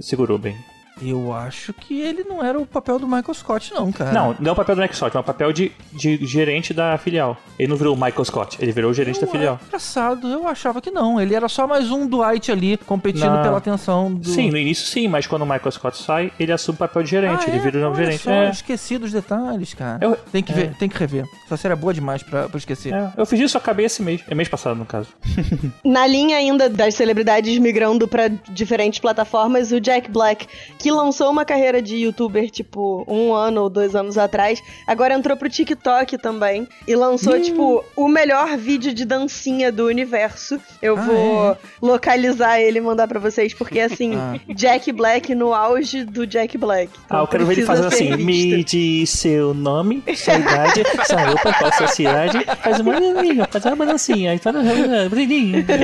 segurou 0.00 0.38
bem. 0.38 0.56
Eu 1.02 1.32
acho 1.32 1.72
que 1.72 2.00
ele 2.00 2.24
não 2.24 2.42
era 2.44 2.58
o 2.58 2.66
papel 2.66 2.98
do 2.98 3.06
Michael 3.06 3.34
Scott, 3.34 3.72
não, 3.74 3.90
cara. 3.92 4.12
Não, 4.12 4.34
não 4.38 4.48
é 4.50 4.52
o 4.52 4.56
papel 4.56 4.74
do 4.74 4.80
Michael 4.82 4.96
Scott, 4.96 5.16
é 5.16 5.20
o 5.20 5.24
papel 5.24 5.52
de, 5.52 5.72
de 5.92 6.24
gerente 6.26 6.72
da 6.74 6.96
filial. 6.98 7.36
Ele 7.58 7.68
não 7.68 7.76
virou 7.76 7.94
o 7.94 8.00
Michael 8.00 8.24
Scott, 8.24 8.56
ele 8.60 8.72
virou 8.72 8.90
o 8.90 8.94
gerente 8.94 9.20
da 9.20 9.26
Eu- 9.26 9.30
filial. 9.30 9.60
Engraçado, 9.66 10.28
eu 10.28 10.46
achava 10.48 10.80
que 10.80 10.90
não. 10.90 11.20
Ele 11.20 11.34
era 11.34 11.48
só 11.48 11.66
mais 11.66 11.90
um 11.90 12.06
Dwight 12.06 12.50
ali, 12.50 12.76
competindo 12.76 13.24
Não. 13.30 13.42
pela 13.42 13.58
atenção 13.58 14.12
do. 14.14 14.28
Sim, 14.28 14.50
no 14.50 14.56
início 14.58 14.86
sim, 14.86 15.08
mas 15.08 15.26
quando 15.26 15.42
o 15.42 15.46
Michael 15.46 15.70
Scott 15.72 15.96
sai, 16.02 16.32
ele 16.38 16.52
assume 16.52 16.76
o 16.76 16.78
papel 16.78 17.02
de 17.02 17.10
gerente, 17.10 17.44
Ah, 17.46 17.48
ele 17.48 17.58
é? 17.58 17.60
vira 17.60 17.78
o 17.78 17.80
novo 17.82 17.96
Olha 17.96 18.04
gerente. 18.04 18.22
Só, 18.22 18.30
É. 18.30 18.50
Esqueci 18.50 18.98
dos 18.98 19.12
detalhes, 19.12 19.74
cara. 19.74 19.98
Eu- 20.04 20.16
Tem 20.32 20.42
que 20.42 20.52
é. 20.52 20.54
ver, 20.54 20.74
tem 20.76 20.88
que 20.88 20.98
rever. 20.98 21.24
Essa 21.46 21.56
série 21.56 21.72
é 21.72 21.76
boa 21.76 21.92
demais 21.94 22.22
pra, 22.22 22.48
pra 22.48 22.58
esquecer. 22.58 22.92
É, 22.92 23.12
eu 23.16 23.24
fiz 23.26 23.40
isso, 23.40 23.56
acabei 23.58 23.86
esse 23.86 24.02
mês. 24.02 24.20
É 24.28 24.34
mês 24.34 24.48
passado, 24.48 24.76
no 24.76 24.84
caso. 24.84 25.08
Na 25.84 26.06
linha 26.06 26.36
ainda 26.36 26.68
das 26.68 26.94
celebridades 26.94 27.56
migrando 27.58 28.06
pra 28.08 28.28
diferentes 28.28 28.98
plataformas, 28.98 29.72
o 29.72 29.80
Jack 29.80 30.10
Black, 30.10 30.46
que 30.78 30.87
lançou 30.90 31.30
uma 31.30 31.44
carreira 31.44 31.80
de 31.82 31.96
youtuber, 31.96 32.50
tipo, 32.50 33.04
um 33.08 33.32
ano 33.34 33.62
ou 33.62 33.70
dois 33.70 33.94
anos 33.94 34.16
atrás, 34.18 34.62
agora 34.86 35.14
entrou 35.14 35.36
pro 35.36 35.48
TikTok 35.48 36.18
também 36.18 36.66
e 36.86 36.94
lançou, 36.94 37.40
tipo, 37.40 37.84
o 37.96 38.08
melhor 38.08 38.56
vídeo 38.56 38.92
de 38.94 39.04
dancinha 39.04 39.70
do 39.72 39.86
universo. 39.86 40.60
Eu 40.82 40.96
Ah, 40.96 41.00
vou 41.00 41.56
localizar 41.82 42.60
ele 42.60 42.78
e 42.78 42.80
mandar 42.80 43.06
pra 43.08 43.18
vocês, 43.20 43.52
porque, 43.54 43.80
assim, 43.80 44.12
Ah. 44.18 44.34
Jack 44.54 44.90
Black 44.92 45.34
no 45.34 45.54
auge 45.54 46.04
do 46.04 46.26
Jack 46.26 46.58
Black. 46.58 46.90
Então, 47.04 47.18
Ah, 47.18 47.22
eu 47.22 47.26
quero 47.26 47.46
ver 47.46 47.52
ele 47.58 47.62
fazendo 47.66 47.86
assim: 47.88 48.16
visto. 48.16 48.24
me 48.26 48.64
diz 48.64 49.10
seu 49.10 49.54
nome, 49.54 50.02
sua 50.16 50.34
idade, 50.34 50.82
sua 51.06 51.22
roupa, 51.24 51.52
qual 51.54 51.72
sua 51.72 51.86
cidade. 51.88 52.38
Faz 52.62 52.80
uma 52.80 52.98
dancinha, 53.00 53.48
faz 53.50 53.64
uma 53.66 53.86
dancinha. 53.86 54.30
Aí 54.32 54.40
uma 54.44 55.08
brilhinho. 55.10 55.64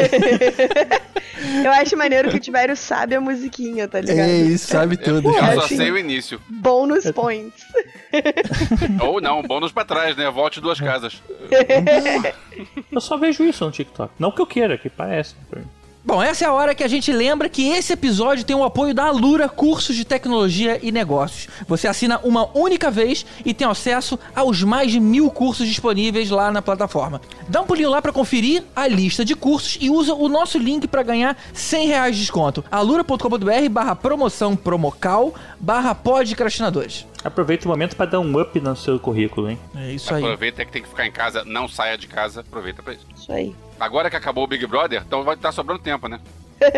Eu 1.62 1.72
acho 1.72 1.96
maneiro 1.96 2.30
que 2.30 2.36
o 2.36 2.40
Tibério 2.40 2.76
sabe 2.76 3.14
a 3.14 3.20
musiquinha, 3.20 3.86
tá 3.86 4.00
ligado? 4.00 4.28
É 4.28 4.36
isso, 4.36 4.68
sabe 4.68 4.96
tudo. 4.96 5.28
Eu 5.30 5.60
só 5.60 5.68
Sim. 5.68 5.76
sei 5.76 5.90
o 5.90 5.98
início. 5.98 6.40
Bônus 6.48 7.10
points. 7.10 7.64
Ou 9.00 9.20
não, 9.20 9.42
bônus 9.42 9.72
pra 9.72 9.84
trás, 9.84 10.16
né? 10.16 10.30
Volte 10.30 10.60
duas 10.60 10.80
casas. 10.80 11.22
Eu 12.90 13.00
só 13.00 13.16
vejo 13.16 13.44
isso 13.44 13.64
no 13.64 13.70
TikTok. 13.70 14.12
Não 14.18 14.30
que 14.30 14.40
eu 14.40 14.46
queira, 14.46 14.78
que 14.78 14.88
parece. 14.88 15.34
Bom, 16.06 16.22
essa 16.22 16.44
é 16.44 16.48
a 16.48 16.52
hora 16.52 16.74
que 16.74 16.84
a 16.84 16.88
gente 16.88 17.10
lembra 17.10 17.48
que 17.48 17.66
esse 17.70 17.94
episódio 17.94 18.44
tem 18.44 18.54
o 18.54 18.62
apoio 18.62 18.92
da 18.92 19.06
Alura 19.06 19.48
Cursos 19.48 19.96
de 19.96 20.04
Tecnologia 20.04 20.78
e 20.82 20.92
Negócios. 20.92 21.48
Você 21.66 21.88
assina 21.88 22.20
uma 22.22 22.46
única 22.54 22.90
vez 22.90 23.24
e 23.42 23.54
tem 23.54 23.66
acesso 23.66 24.18
aos 24.36 24.62
mais 24.62 24.92
de 24.92 25.00
mil 25.00 25.30
cursos 25.30 25.66
disponíveis 25.66 26.28
lá 26.28 26.52
na 26.52 26.60
plataforma. 26.60 27.22
Dá 27.48 27.62
um 27.62 27.66
pulinho 27.66 27.88
lá 27.88 28.02
para 28.02 28.12
conferir 28.12 28.64
a 28.76 28.86
lista 28.86 29.24
de 29.24 29.34
cursos 29.34 29.78
e 29.80 29.88
usa 29.88 30.12
o 30.12 30.28
nosso 30.28 30.58
link 30.58 30.86
para 30.86 31.02
ganhar 31.02 31.38
100 31.54 31.86
reais 31.88 32.16
de 32.16 32.20
desconto. 32.20 32.62
alura.com.br 32.70 33.68
barra 33.70 33.96
promoção 33.96 34.54
promocal 34.54 35.34
barra 35.58 35.94
podcastinadores. 35.94 37.06
Aproveita 37.24 37.64
o 37.64 37.68
momento 37.68 37.96
pra 37.96 38.04
dar 38.06 38.20
um 38.20 38.38
up 38.40 38.60
no 38.60 38.76
seu 38.76 38.98
currículo, 39.00 39.48
hein? 39.48 39.58
É 39.76 39.90
isso 39.92 40.14
aí. 40.14 40.22
Aproveita 40.22 40.64
que 40.64 40.70
tem 40.70 40.82
que 40.82 40.88
ficar 40.88 41.06
em 41.06 41.10
casa, 41.12 41.42
não 41.44 41.66
saia 41.66 41.96
de 41.96 42.06
casa, 42.06 42.40
aproveita 42.42 42.82
pra 42.82 42.92
isso. 42.92 43.06
Isso 43.16 43.32
aí. 43.32 43.54
Agora 43.80 44.10
que 44.10 44.16
acabou 44.16 44.44
o 44.44 44.46
Big 44.46 44.66
Brother, 44.66 45.02
então 45.06 45.24
vai 45.24 45.34
estar 45.34 45.50
sobrando 45.50 45.80
tempo, 45.82 46.06
né? 46.06 46.20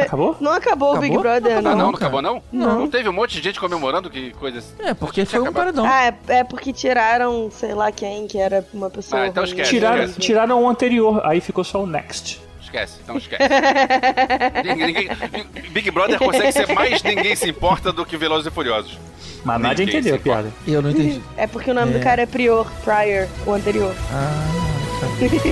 Acabou? 0.00 0.35
Não 0.40 0.52
acabou, 0.52 0.88
o 0.88 0.92
Acabou? 0.92 1.11
Big 1.11 1.18
Brother, 1.22 1.59
Ah, 1.59 1.62
não. 1.62 1.70
não, 1.72 1.78
não, 1.78 1.90
acabou 1.90 2.22
não? 2.22 2.42
Não. 2.50 2.88
teve 2.88 3.09
um 3.09 3.12
monte 3.12 3.37
de 3.37 3.42
gente 3.42 3.61
comemorando 3.61 4.09
que 4.09 4.30
coisas. 4.32 4.74
É, 4.78 4.94
porque 4.94 5.24
foi 5.26 5.40
um 5.40 5.52
paredão. 5.52 5.85
Ah, 5.85 6.06
é, 6.06 6.14
é 6.28 6.44
porque 6.44 6.72
tiraram, 6.72 7.50
sei 7.50 7.74
lá 7.74 7.92
quem, 7.92 8.26
que 8.26 8.38
era 8.38 8.64
uma 8.72 8.88
pessoa. 8.88 9.22
Ah, 9.22 9.26
então 9.28 9.44
esquece, 9.44 9.68
Tiraram, 9.70 10.02
esquece. 10.04 10.20
tiraram 10.20 10.62
o 10.64 10.68
anterior, 10.68 11.20
aí 11.24 11.40
ficou 11.40 11.62
só 11.62 11.82
o 11.82 11.87
next. 11.87 12.40
Esquece, 12.66 12.98
então 13.02 13.16
esquece. 13.16 13.44
ninguém, 14.64 14.87
ninguém- 14.87 15.70
Big 15.70 15.88
Brother 15.92 16.18
consegue 16.18 16.50
ser 16.52 16.66
mais 16.74 17.00
ninguém 17.02 17.37
se 17.37 17.48
importa 17.48 17.92
do 17.92 18.05
que 18.05 18.16
Velozes 18.16 18.46
e 18.46 18.50
Furiosos. 18.50 18.98
Mas 19.44 19.61
Ninguém 19.62 19.87
entendeu 19.88 20.16
a 20.16 20.18
piada. 20.18 20.52
Eu 20.66 20.83
não 20.83 20.90
entendi. 20.90 21.22
É 21.37 21.46
porque 21.46 21.70
o 21.70 21.74
nome 21.74 21.94
É. 21.94 21.98
do 21.98 22.02
cara 22.02 22.22
é 22.22 22.26
Prior, 22.26 22.66
Prior, 22.83 23.29
o 23.46 23.52
anterior. 23.52 23.94
Ah. 24.12 25.46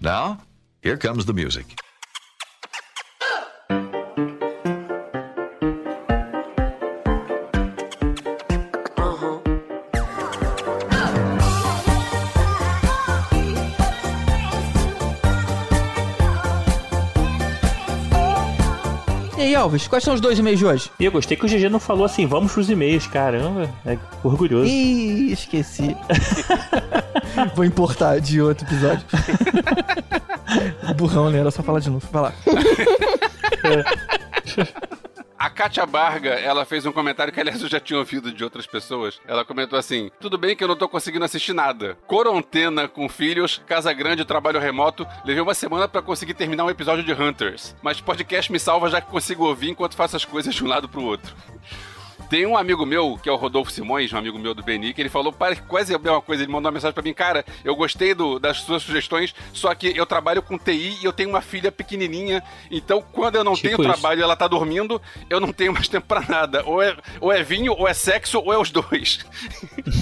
Now, 0.00 0.38
here 0.82 0.96
comes 0.98 1.24
the 1.24 1.32
music. 1.32 1.76
E 19.64 19.66
aí, 19.66 19.70
Alves, 19.70 19.88
quais 19.88 20.04
são 20.04 20.12
os 20.12 20.20
dois 20.20 20.38
e-mails 20.38 20.58
de 20.58 20.66
hoje? 20.66 20.90
E 21.00 21.06
eu 21.06 21.12
gostei 21.12 21.38
que 21.38 21.46
o 21.46 21.48
GG 21.48 21.70
não 21.70 21.80
falou 21.80 22.04
assim, 22.04 22.26
vamos 22.26 22.52
pros 22.52 22.68
e-mails, 22.68 23.06
caramba. 23.06 23.70
É 23.86 23.96
orgulhoso. 24.22 24.66
Ih, 24.66 25.32
esqueci. 25.32 25.96
Vou 27.56 27.64
importar 27.64 28.20
de 28.20 28.42
outro 28.42 28.66
episódio. 28.66 29.04
Burrão, 30.96 31.30
né? 31.30 31.38
Era 31.38 31.50
só 31.50 31.62
falar 31.62 31.80
de 31.80 31.88
novo. 31.88 32.06
Vai 32.12 32.22
lá. 32.22 32.32
A 35.44 35.50
Kátia 35.50 35.84
Barga, 35.84 36.30
ela 36.30 36.64
fez 36.64 36.86
um 36.86 36.90
comentário 36.90 37.30
que, 37.30 37.38
aliás, 37.38 37.60
eu 37.60 37.68
já 37.68 37.78
tinha 37.78 37.98
ouvido 37.98 38.32
de 38.32 38.42
outras 38.42 38.66
pessoas. 38.66 39.20
Ela 39.28 39.44
comentou 39.44 39.78
assim: 39.78 40.10
Tudo 40.18 40.38
bem 40.38 40.56
que 40.56 40.64
eu 40.64 40.68
não 40.68 40.74
tô 40.74 40.88
conseguindo 40.88 41.22
assistir 41.22 41.52
nada. 41.52 41.98
Quarentena 42.06 42.88
com 42.88 43.06
filhos, 43.10 43.60
casa 43.66 43.92
grande, 43.92 44.24
trabalho 44.24 44.58
remoto. 44.58 45.06
Levei 45.22 45.42
uma 45.42 45.52
semana 45.52 45.86
pra 45.86 46.00
conseguir 46.00 46.32
terminar 46.32 46.64
um 46.64 46.70
episódio 46.70 47.04
de 47.04 47.12
Hunters. 47.12 47.76
Mas 47.82 48.00
podcast 48.00 48.50
me 48.50 48.58
salva 48.58 48.88
já 48.88 49.02
que 49.02 49.10
consigo 49.10 49.44
ouvir 49.44 49.68
enquanto 49.68 49.96
faço 49.96 50.16
as 50.16 50.24
coisas 50.24 50.54
de 50.54 50.64
um 50.64 50.66
lado 50.66 50.88
pro 50.88 51.04
outro. 51.04 51.36
Tem 52.30 52.46
um 52.46 52.56
amigo 52.56 52.84
meu, 52.86 53.18
que 53.22 53.28
é 53.28 53.32
o 53.32 53.36
Rodolfo 53.36 53.70
Simões, 53.70 54.12
um 54.12 54.18
amigo 54.18 54.38
meu 54.38 54.54
do 54.54 54.62
Beni, 54.62 54.92
que 54.94 55.00
ele 55.02 55.08
falou 55.08 55.32
pare- 55.32 55.56
quase 55.68 55.94
a 55.94 55.98
mesma 55.98 56.20
coisa. 56.20 56.42
Ele 56.42 56.50
mandou 56.50 56.68
uma 56.68 56.72
mensagem 56.74 56.94
pra 56.94 57.02
mim, 57.02 57.12
cara, 57.14 57.44
eu 57.64 57.76
gostei 57.76 58.14
do- 58.14 58.38
das 58.38 58.58
suas 58.58 58.82
sugestões, 58.82 59.34
só 59.52 59.74
que 59.74 59.96
eu 59.96 60.06
trabalho 60.06 60.42
com 60.42 60.58
TI 60.58 60.98
e 61.00 61.04
eu 61.04 61.12
tenho 61.12 61.28
uma 61.28 61.40
filha 61.42 61.70
pequenininha, 61.70 62.42
então 62.70 63.02
quando 63.12 63.36
eu 63.36 63.44
não 63.44 63.54
Tipo 63.54 63.68
tenho 63.76 63.80
isso. 63.82 63.92
trabalho 64.00 64.20
e 64.20 64.22
ela 64.22 64.36
tá 64.36 64.48
dormindo, 64.48 65.00
eu 65.30 65.38
não 65.40 65.52
tenho 65.52 65.72
mais 65.72 65.86
tempo 65.88 66.06
pra 66.06 66.20
nada. 66.22 66.62
Ou 66.64 66.82
é, 66.82 66.96
ou 67.20 67.32
é 67.32 67.42
vinho, 67.42 67.72
ou 67.72 67.86
é 67.86 67.94
sexo, 67.94 68.38
ou 68.40 68.52
é 68.52 68.58
os 68.58 68.70
dois. 68.70 69.24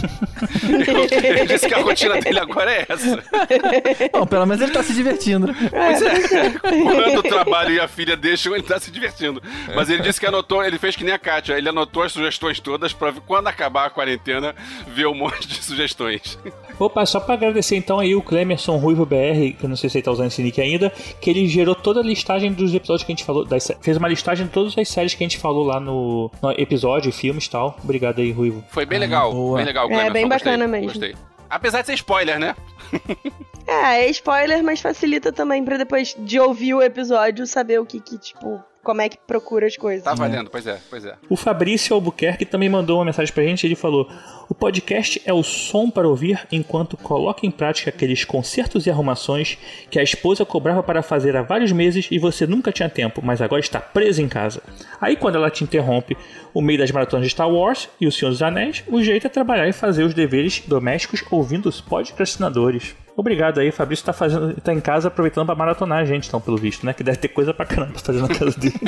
Eu- 0.62 1.18
ele 1.25 1.46
disse 1.46 1.66
que 1.68 1.75
a 1.75 1.79
rotina 1.79 2.20
dele 2.20 2.38
agora 2.38 2.70
é 2.72 2.87
essa. 2.88 3.22
Bom, 4.12 4.27
pelo 4.27 4.46
menos 4.46 4.62
ele 4.62 4.72
tá 4.72 4.83
se 4.83 4.92
divertindo. 4.92 5.53
Pois 5.70 6.03
é, 6.03 6.51
quando 6.59 7.18
o 7.18 7.22
trabalho 7.22 7.75
e 7.75 7.81
a 7.81 7.88
filha 7.88 8.16
deixam, 8.16 8.55
ele 8.55 8.62
tá 8.64 8.79
se 8.79 8.90
divertindo. 8.90 9.42
Mas 9.75 9.88
ele 9.90 10.03
disse 10.03 10.20
que 10.20 10.27
anotou, 10.27 10.64
ele 10.64 10.79
fez 10.79 10.96
que 10.96 11.05
nem 11.05 11.14
a 11.14 11.18
Kátia, 11.18 11.55
ele 11.57 11.68
anotou 11.68 12.01
as 12.02 12.12
sugestões 12.12 12.60
todas 12.60 12.92
pra 12.92 13.12
quando 13.12 13.48
acabar 13.48 13.86
a 13.86 13.90
quarentena, 13.90 14.54
ver 14.86 15.06
um 15.06 15.14
monte 15.14 15.46
de 15.46 15.62
sugestões. 15.62 16.38
Opa, 16.78 17.04
só 17.06 17.20
pra 17.20 17.34
agradecer 17.34 17.76
então 17.76 17.98
aí 17.98 18.14
o 18.14 18.22
Clemerson 18.22 18.76
Ruivo 18.76 19.06
BR, 19.06 19.56
que 19.58 19.64
eu 19.64 19.68
não 19.68 19.76
sei 19.76 19.88
se 19.88 19.98
ele 19.98 20.04
tá 20.04 20.10
usando 20.10 20.26
esse 20.28 20.42
nick 20.42 20.60
ainda, 20.60 20.90
que 21.20 21.30
ele 21.30 21.46
gerou 21.46 21.74
toda 21.74 22.00
a 22.00 22.02
listagem 22.02 22.52
dos 22.52 22.74
episódios 22.74 23.04
que 23.04 23.12
a 23.12 23.14
gente 23.14 23.24
falou, 23.24 23.44
das 23.44 23.70
fez 23.80 23.96
uma 23.96 24.08
listagem 24.08 24.46
de 24.46 24.52
todas 24.52 24.76
as 24.76 24.88
séries 24.88 25.14
que 25.14 25.22
a 25.22 25.26
gente 25.26 25.38
falou 25.38 25.64
lá 25.64 25.78
no, 25.78 26.30
no 26.42 26.50
episódio, 26.52 27.12
filmes 27.12 27.46
e 27.46 27.50
tal. 27.50 27.78
Obrigado 27.82 28.20
aí, 28.20 28.32
Ruivo. 28.32 28.64
Foi 28.68 28.84
bem 28.84 28.98
legal, 28.98 29.32
boa. 29.32 29.56
bem 29.56 29.66
legal. 29.66 29.84
É, 29.84 29.88
Clemerson, 29.88 30.12
bem 30.12 30.28
gostei, 30.28 30.52
bacana 30.52 30.68
mesmo. 30.68 30.88
Gostei. 30.88 31.14
Apesar 31.48 31.82
de 31.82 31.86
ser 31.86 31.94
spoiler, 31.94 32.38
né? 32.38 32.56
É, 33.64 34.04
é 34.04 34.10
spoiler, 34.10 34.62
mas 34.62 34.80
facilita 34.80 35.32
também 35.32 35.64
pra 35.64 35.76
depois 35.76 36.16
de 36.18 36.40
ouvir 36.40 36.74
o 36.74 36.82
episódio 36.82 37.46
saber 37.46 37.78
o 37.78 37.86
que, 37.86 38.00
que 38.00 38.18
tipo, 38.18 38.60
como 38.83 39.01
é 39.01 39.09
que 39.09 39.16
procura 39.27 39.66
as 39.66 39.77
coisas. 39.77 40.05
Tá 40.05 40.14
valendo, 40.14 40.51
pois 40.51 40.66
é, 40.66 40.79
pois 40.90 41.05
é. 41.05 41.14
O 41.29 41.37
Fabrício 41.37 41.95
Albuquerque 41.95 42.45
também 42.45 42.68
mandou 42.68 42.99
uma 42.99 43.05
mensagem 43.05 43.33
pra 43.33 43.45
gente. 43.45 43.66
Ele 43.66 43.75
falou: 43.75 44.09
O 44.49 44.55
podcast 44.55 45.23
é 45.25 45.33
o 45.33 45.42
som 45.42 45.88
para 45.90 46.09
ouvir 46.09 46.47
enquanto 46.51 46.97
coloca 46.97 47.47
em 47.47 47.51
prática 47.51 47.90
aqueles 47.90 48.25
consertos 48.25 48.87
e 48.87 48.90
arrumações 48.90 49.57
que 49.90 49.99
a 49.99 50.03
esposa 50.03 50.45
cobrava 50.45 50.83
para 50.83 51.03
fazer 51.03 51.37
há 51.37 51.42
vários 51.42 51.73
meses 51.73 52.09
e 52.11 52.18
você 52.18 52.47
nunca 52.47 52.73
tinha 52.73 52.88
tempo, 52.88 53.21
mas 53.25 53.40
agora 53.40 53.61
está 53.61 53.81
preso 53.81 54.21
em 54.21 54.29
casa. 54.29 54.62
Aí, 55.01 55.16
quando 55.16 55.37
ela 55.37 55.51
te 55.51 55.64
interrompe 55.64 56.16
o 56.53 56.61
meio 56.61 56.79
das 56.79 56.90
maratonas 56.90 57.27
de 57.27 57.31
Star 57.31 57.51
Wars 57.51 57.88
e 58.01 58.07
O 58.07 58.12
Senhor 58.12 58.31
dos 58.31 58.42
Anéis, 58.42 58.83
o 58.88 59.03
jeito 59.03 59.27
é 59.27 59.31
trabalhar 59.31 59.68
e 59.68 59.73
fazer 59.73 60.03
os 60.03 60.14
deveres 60.14 60.61
domésticos 60.66 61.23
ouvindo 61.31 61.68
os 61.68 61.81
podcastinadores. 61.81 62.95
Obrigado 63.16 63.61
aí, 63.61 63.70
Fabrício 63.70 64.05
tá 64.07 64.12
fazendo, 64.12 64.55
tá 64.61 64.72
em 64.72 64.81
casa 64.81 65.09
aproveitando 65.09 65.46
pra 65.46 65.55
maratonar 65.55 65.98
a 65.98 66.05
gente, 66.05 66.29
então, 66.29 66.40
pelo 66.40 66.57
visto, 66.57 66.87
né? 66.87 66.92
Que 66.94 67.05
deve 67.05 67.18
ter 67.18 67.29
coisa 67.29 67.53
pra 67.53 67.66
caramba 67.66 67.98
fazendo 67.98 68.29
na 68.29 68.35
casa 68.35 68.59
dele. 68.59 68.75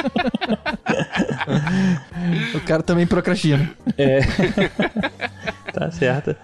O 2.54 2.60
cara 2.60 2.82
também 2.82 3.06
procrastina. 3.06 3.70
É. 3.98 4.20
tá 5.72 5.90
certo. 5.90 6.34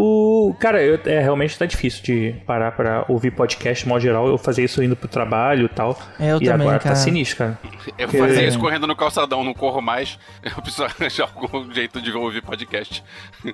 O 0.00 0.54
cara, 0.60 0.80
eu, 0.80 0.96
é 1.06 1.20
realmente 1.20 1.58
tá 1.58 1.66
difícil 1.66 2.04
de 2.04 2.34
parar 2.46 2.70
pra 2.72 3.04
ouvir 3.08 3.32
podcast 3.32 3.82
de 3.82 3.88
modo 3.88 4.00
geral. 4.00 4.28
Eu 4.28 4.38
fazia 4.38 4.64
isso 4.64 4.80
indo 4.80 4.94
pro 4.94 5.08
trabalho 5.08 5.66
e 5.66 5.68
tal. 5.68 5.98
É, 6.20 6.30
eu 6.32 6.36
e 6.40 6.44
também, 6.44 6.66
agora 6.68 6.78
cara. 6.78 6.94
tá 6.94 7.00
sinistro, 7.00 7.38
cara. 7.38 7.58
Eu 7.98 8.08
fazia 8.08 8.42
É. 8.42 8.46
isso 8.48 8.58
correndo 8.60 8.86
no 8.86 8.94
calçadão, 8.94 9.42
não 9.42 9.52
corro 9.52 9.80
mais. 9.80 10.18
Eu 10.44 10.62
preciso 10.62 10.84
arranjar 10.84 11.28
algum 11.34 11.72
jeito 11.72 12.00
de 12.00 12.12
ouvir 12.12 12.42
podcast. 12.42 13.02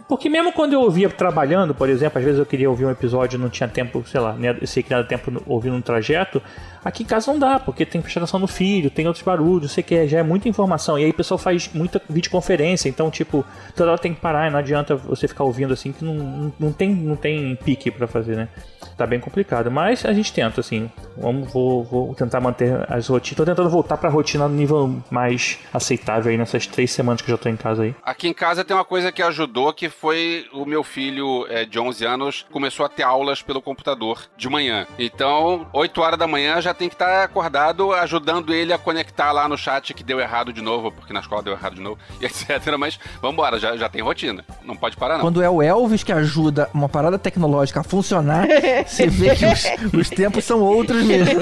Porque 0.08 0.28
mesmo 0.28 0.52
quando 0.52 0.74
eu 0.74 0.80
ouvia 0.80 1.08
trabalhando, 1.08 1.74
por 1.74 1.88
exemplo, 1.88 2.18
às 2.18 2.24
vezes 2.24 2.38
eu 2.38 2.46
queria 2.46 2.68
ouvir 2.68 2.84
um 2.84 2.90
episódio 2.90 3.36
e 3.38 3.40
não 3.40 3.48
tinha 3.48 3.68
tempo, 3.68 4.04
sei 4.06 4.20
lá, 4.20 4.32
né, 4.34 4.56
eu 4.60 4.66
sei 4.66 4.82
que 4.82 4.90
não 4.90 4.98
era 4.98 5.06
tempo 5.06 5.42
ouvindo 5.46 5.74
no 5.76 5.82
trajeto, 5.82 6.40
aqui 6.84 7.02
em 7.02 7.06
casa 7.06 7.30
não 7.32 7.38
dá, 7.38 7.58
porque 7.58 7.84
tem 7.84 8.00
prestação 8.00 8.24
atenção 8.24 8.40
no 8.40 8.46
filho, 8.46 8.90
tem 8.90 9.06
outros 9.06 9.24
barulhos, 9.24 9.72
sei 9.72 9.82
que 9.82 9.94
é, 9.94 10.06
já 10.06 10.18
é 10.18 10.22
muita 10.22 10.48
informação. 10.48 10.98
E 10.98 11.04
aí 11.04 11.10
o 11.10 11.14
pessoal 11.14 11.38
faz 11.38 11.70
muita 11.72 12.00
videoconferência, 12.08 12.88
então, 12.88 13.10
tipo, 13.10 13.44
toda 13.76 13.90
hora 13.92 13.98
tem 14.00 14.14
que 14.14 14.20
parar, 14.20 14.48
e 14.48 14.50
não 14.50 14.58
adianta 14.58 14.94
você 14.96 15.28
ficar 15.28 15.44
ouvindo 15.44 15.72
assim, 15.72 15.92
que 15.92 16.04
não, 16.04 16.14
não, 16.58 16.72
tem, 16.72 16.94
não 16.94 17.16
tem 17.16 17.56
pique 17.56 17.90
pra 17.90 18.06
fazer, 18.06 18.36
né? 18.36 18.48
Tá 18.96 19.06
bem 19.06 19.20
complicado, 19.20 19.70
mas 19.70 20.04
a 20.04 20.12
gente 20.12 20.32
tenta, 20.32 20.60
assim. 20.60 20.90
Vamos, 21.16 21.52
vou, 21.52 21.84
vou 21.84 22.14
tentar 22.14 22.40
manter 22.40 22.84
as 22.90 23.08
rotinas. 23.08 23.36
Tô 23.36 23.44
tentando 23.44 23.70
voltar 23.70 23.96
pra 23.96 24.10
rotina 24.10 24.48
no 24.48 24.54
nível 24.54 25.02
mais 25.10 25.58
aceitável 25.72 26.30
aí 26.30 26.38
nessas 26.38 26.66
três 26.66 26.90
semanas 26.90 27.22
que 27.22 27.30
eu 27.30 27.36
já 27.36 27.42
tô 27.42 27.48
em 27.48 27.56
casa 27.56 27.84
aí. 27.84 27.94
Aqui 28.02 28.28
em 28.28 28.34
casa 28.34 28.64
tem 28.64 28.76
uma 28.76 28.84
coisa 28.84 29.10
que 29.12 29.22
ajudou, 29.22 29.72
que 29.72 29.88
foi 29.88 30.46
o 30.52 30.64
meu 30.64 30.82
filho 30.82 31.46
é, 31.48 31.64
de 31.64 31.78
11 31.78 32.04
anos 32.04 32.46
começou 32.50 32.84
a 32.84 32.88
ter 32.88 33.02
aulas 33.02 33.42
pelo 33.42 33.60
computador 33.60 34.26
de 34.36 34.48
manhã. 34.48 34.86
Então, 34.98 35.66
8 35.72 36.00
horas 36.00 36.18
da 36.18 36.26
manhã 36.26 36.60
já 36.60 36.74
tem 36.74 36.88
que 36.88 36.94
estar 36.94 37.24
acordado, 37.24 37.92
ajudando 37.92 38.52
ele 38.52 38.72
a 38.72 38.78
conectar 38.78 39.32
lá 39.32 39.48
no 39.48 39.56
chat 39.56 39.92
que 39.94 40.04
deu 40.04 40.20
errado 40.20 40.52
de 40.52 40.60
novo, 40.60 40.90
porque 40.92 41.12
na 41.12 41.20
escola 41.20 41.42
deu 41.42 41.52
errado 41.52 41.74
de 41.74 41.80
novo, 41.80 41.98
e 42.20 42.24
etc. 42.24 42.76
Mas 42.78 42.98
vambora, 43.20 43.58
já, 43.58 43.76
já 43.76 43.88
tem 43.88 44.02
rotina. 44.02 44.44
Não 44.64 44.76
pode 44.76 44.96
parar, 44.96 45.14
não. 45.14 45.22
Quando 45.22 45.42
é 45.42 45.48
o 45.48 45.62
Elvis 45.62 46.02
que 46.02 46.12
ajuda 46.12 46.68
uma 46.72 46.88
parada 46.88 47.18
tecnológica 47.18 47.80
a 47.80 47.84
funcionar, 47.84 48.46
você 48.82 49.06
vê 49.06 49.36
que 49.36 49.46
os, 49.46 49.64
os 49.92 50.10
tempos 50.10 50.44
são 50.44 50.60
outros 50.60 51.04
mesmo. 51.04 51.40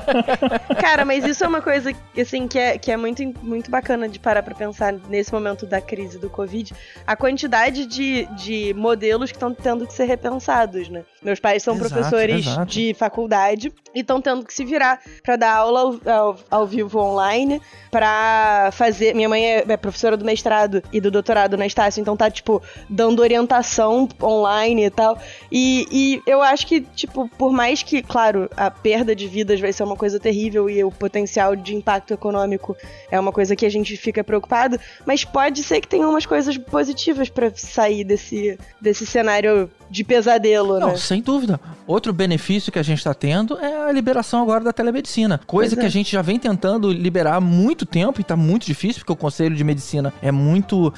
Cara, 0.80 1.04
mas 1.04 1.24
isso 1.24 1.44
é 1.44 1.48
uma 1.48 1.60
coisa 1.60 1.92
assim 2.18 2.48
que 2.48 2.58
é, 2.58 2.78
que 2.78 2.90
é 2.90 2.96
muito, 2.96 3.22
muito 3.42 3.70
bacana 3.70 4.08
de 4.08 4.18
parar 4.18 4.42
pra 4.42 4.54
pensar 4.54 4.94
nesse 5.08 5.32
momento 5.32 5.66
da 5.66 5.80
crise 5.80 6.18
do 6.18 6.30
Covid. 6.30 6.72
A 7.06 7.16
quantidade 7.16 7.86
de, 7.86 8.26
de 8.36 8.74
modelos 8.74 9.30
que 9.30 9.36
estão 9.36 9.52
tendo 9.52 9.86
que 9.86 9.92
ser 9.92 10.04
repensados, 10.04 10.88
né? 10.88 11.04
Meus 11.26 11.40
pais 11.40 11.60
são 11.60 11.74
Exato, 11.74 11.90
professores 11.90 12.46
exato. 12.46 12.70
de 12.70 12.94
faculdade 12.94 13.72
e 13.92 14.00
estão 14.00 14.20
tendo 14.20 14.44
que 14.44 14.54
se 14.54 14.64
virar 14.64 15.00
pra 15.24 15.34
dar 15.34 15.56
aula 15.56 15.80
ao, 15.80 16.12
ao, 16.14 16.36
ao 16.48 16.66
vivo 16.68 17.00
online, 17.00 17.60
pra 17.90 18.70
fazer. 18.72 19.12
Minha 19.12 19.28
mãe 19.28 19.44
é, 19.44 19.64
é 19.66 19.76
professora 19.76 20.16
do 20.16 20.24
mestrado 20.24 20.80
e 20.92 21.00
do 21.00 21.10
doutorado 21.10 21.56
na 21.56 21.66
Estácio, 21.66 22.00
então 22.00 22.16
tá, 22.16 22.30
tipo, 22.30 22.62
dando 22.88 23.20
orientação 23.20 24.08
online 24.22 24.84
e 24.84 24.90
tal. 24.90 25.18
E, 25.50 25.86
e 25.90 26.22
eu 26.30 26.42
acho 26.42 26.64
que, 26.64 26.82
tipo, 26.82 27.28
por 27.36 27.50
mais 27.50 27.82
que, 27.82 28.02
claro, 28.02 28.48
a 28.56 28.70
perda 28.70 29.16
de 29.16 29.26
vidas 29.26 29.58
vai 29.58 29.72
ser 29.72 29.82
uma 29.82 29.96
coisa 29.96 30.20
terrível 30.20 30.70
e 30.70 30.84
o 30.84 30.92
potencial 30.92 31.56
de 31.56 31.74
impacto 31.74 32.14
econômico 32.14 32.76
é 33.10 33.18
uma 33.18 33.32
coisa 33.32 33.56
que 33.56 33.66
a 33.66 33.70
gente 33.70 33.96
fica 33.96 34.22
preocupado, 34.22 34.78
mas 35.04 35.24
pode 35.24 35.64
ser 35.64 35.80
que 35.80 35.88
tenha 35.88 36.06
umas 36.06 36.24
coisas 36.24 36.56
positivas 36.56 37.28
pra 37.28 37.50
sair 37.54 38.04
desse, 38.04 38.56
desse 38.80 39.04
cenário 39.04 39.68
de 39.90 40.04
pesadelo, 40.04 40.78
Não, 40.78 40.88
né? 40.88 40.96
sem 40.96 41.15
dúvida. 41.22 41.60
Outro 41.86 42.12
benefício 42.12 42.72
que 42.72 42.78
a 42.78 42.82
gente 42.82 42.98
está 42.98 43.14
tendo 43.14 43.58
é 43.58 43.88
a 43.88 43.92
liberação 43.92 44.42
agora 44.42 44.64
da 44.64 44.72
telemedicina. 44.72 45.40
Coisa 45.46 45.70
Pois 45.74 45.78
é. 45.78 45.80
que 45.80 45.86
a 45.86 45.90
gente 45.90 46.12
já 46.12 46.22
vem 46.22 46.38
tentando 46.38 46.92
liberar 46.92 47.36
há 47.36 47.40
muito 47.40 47.84
tempo 47.86 48.20
e 48.20 48.24
tá 48.24 48.36
muito 48.36 48.66
difícil, 48.66 49.00
porque 49.00 49.12
o 49.12 49.16
Conselho 49.16 49.54
de 49.54 49.64
Medicina 49.64 50.12
é 50.22 50.30
muito, 50.32 50.92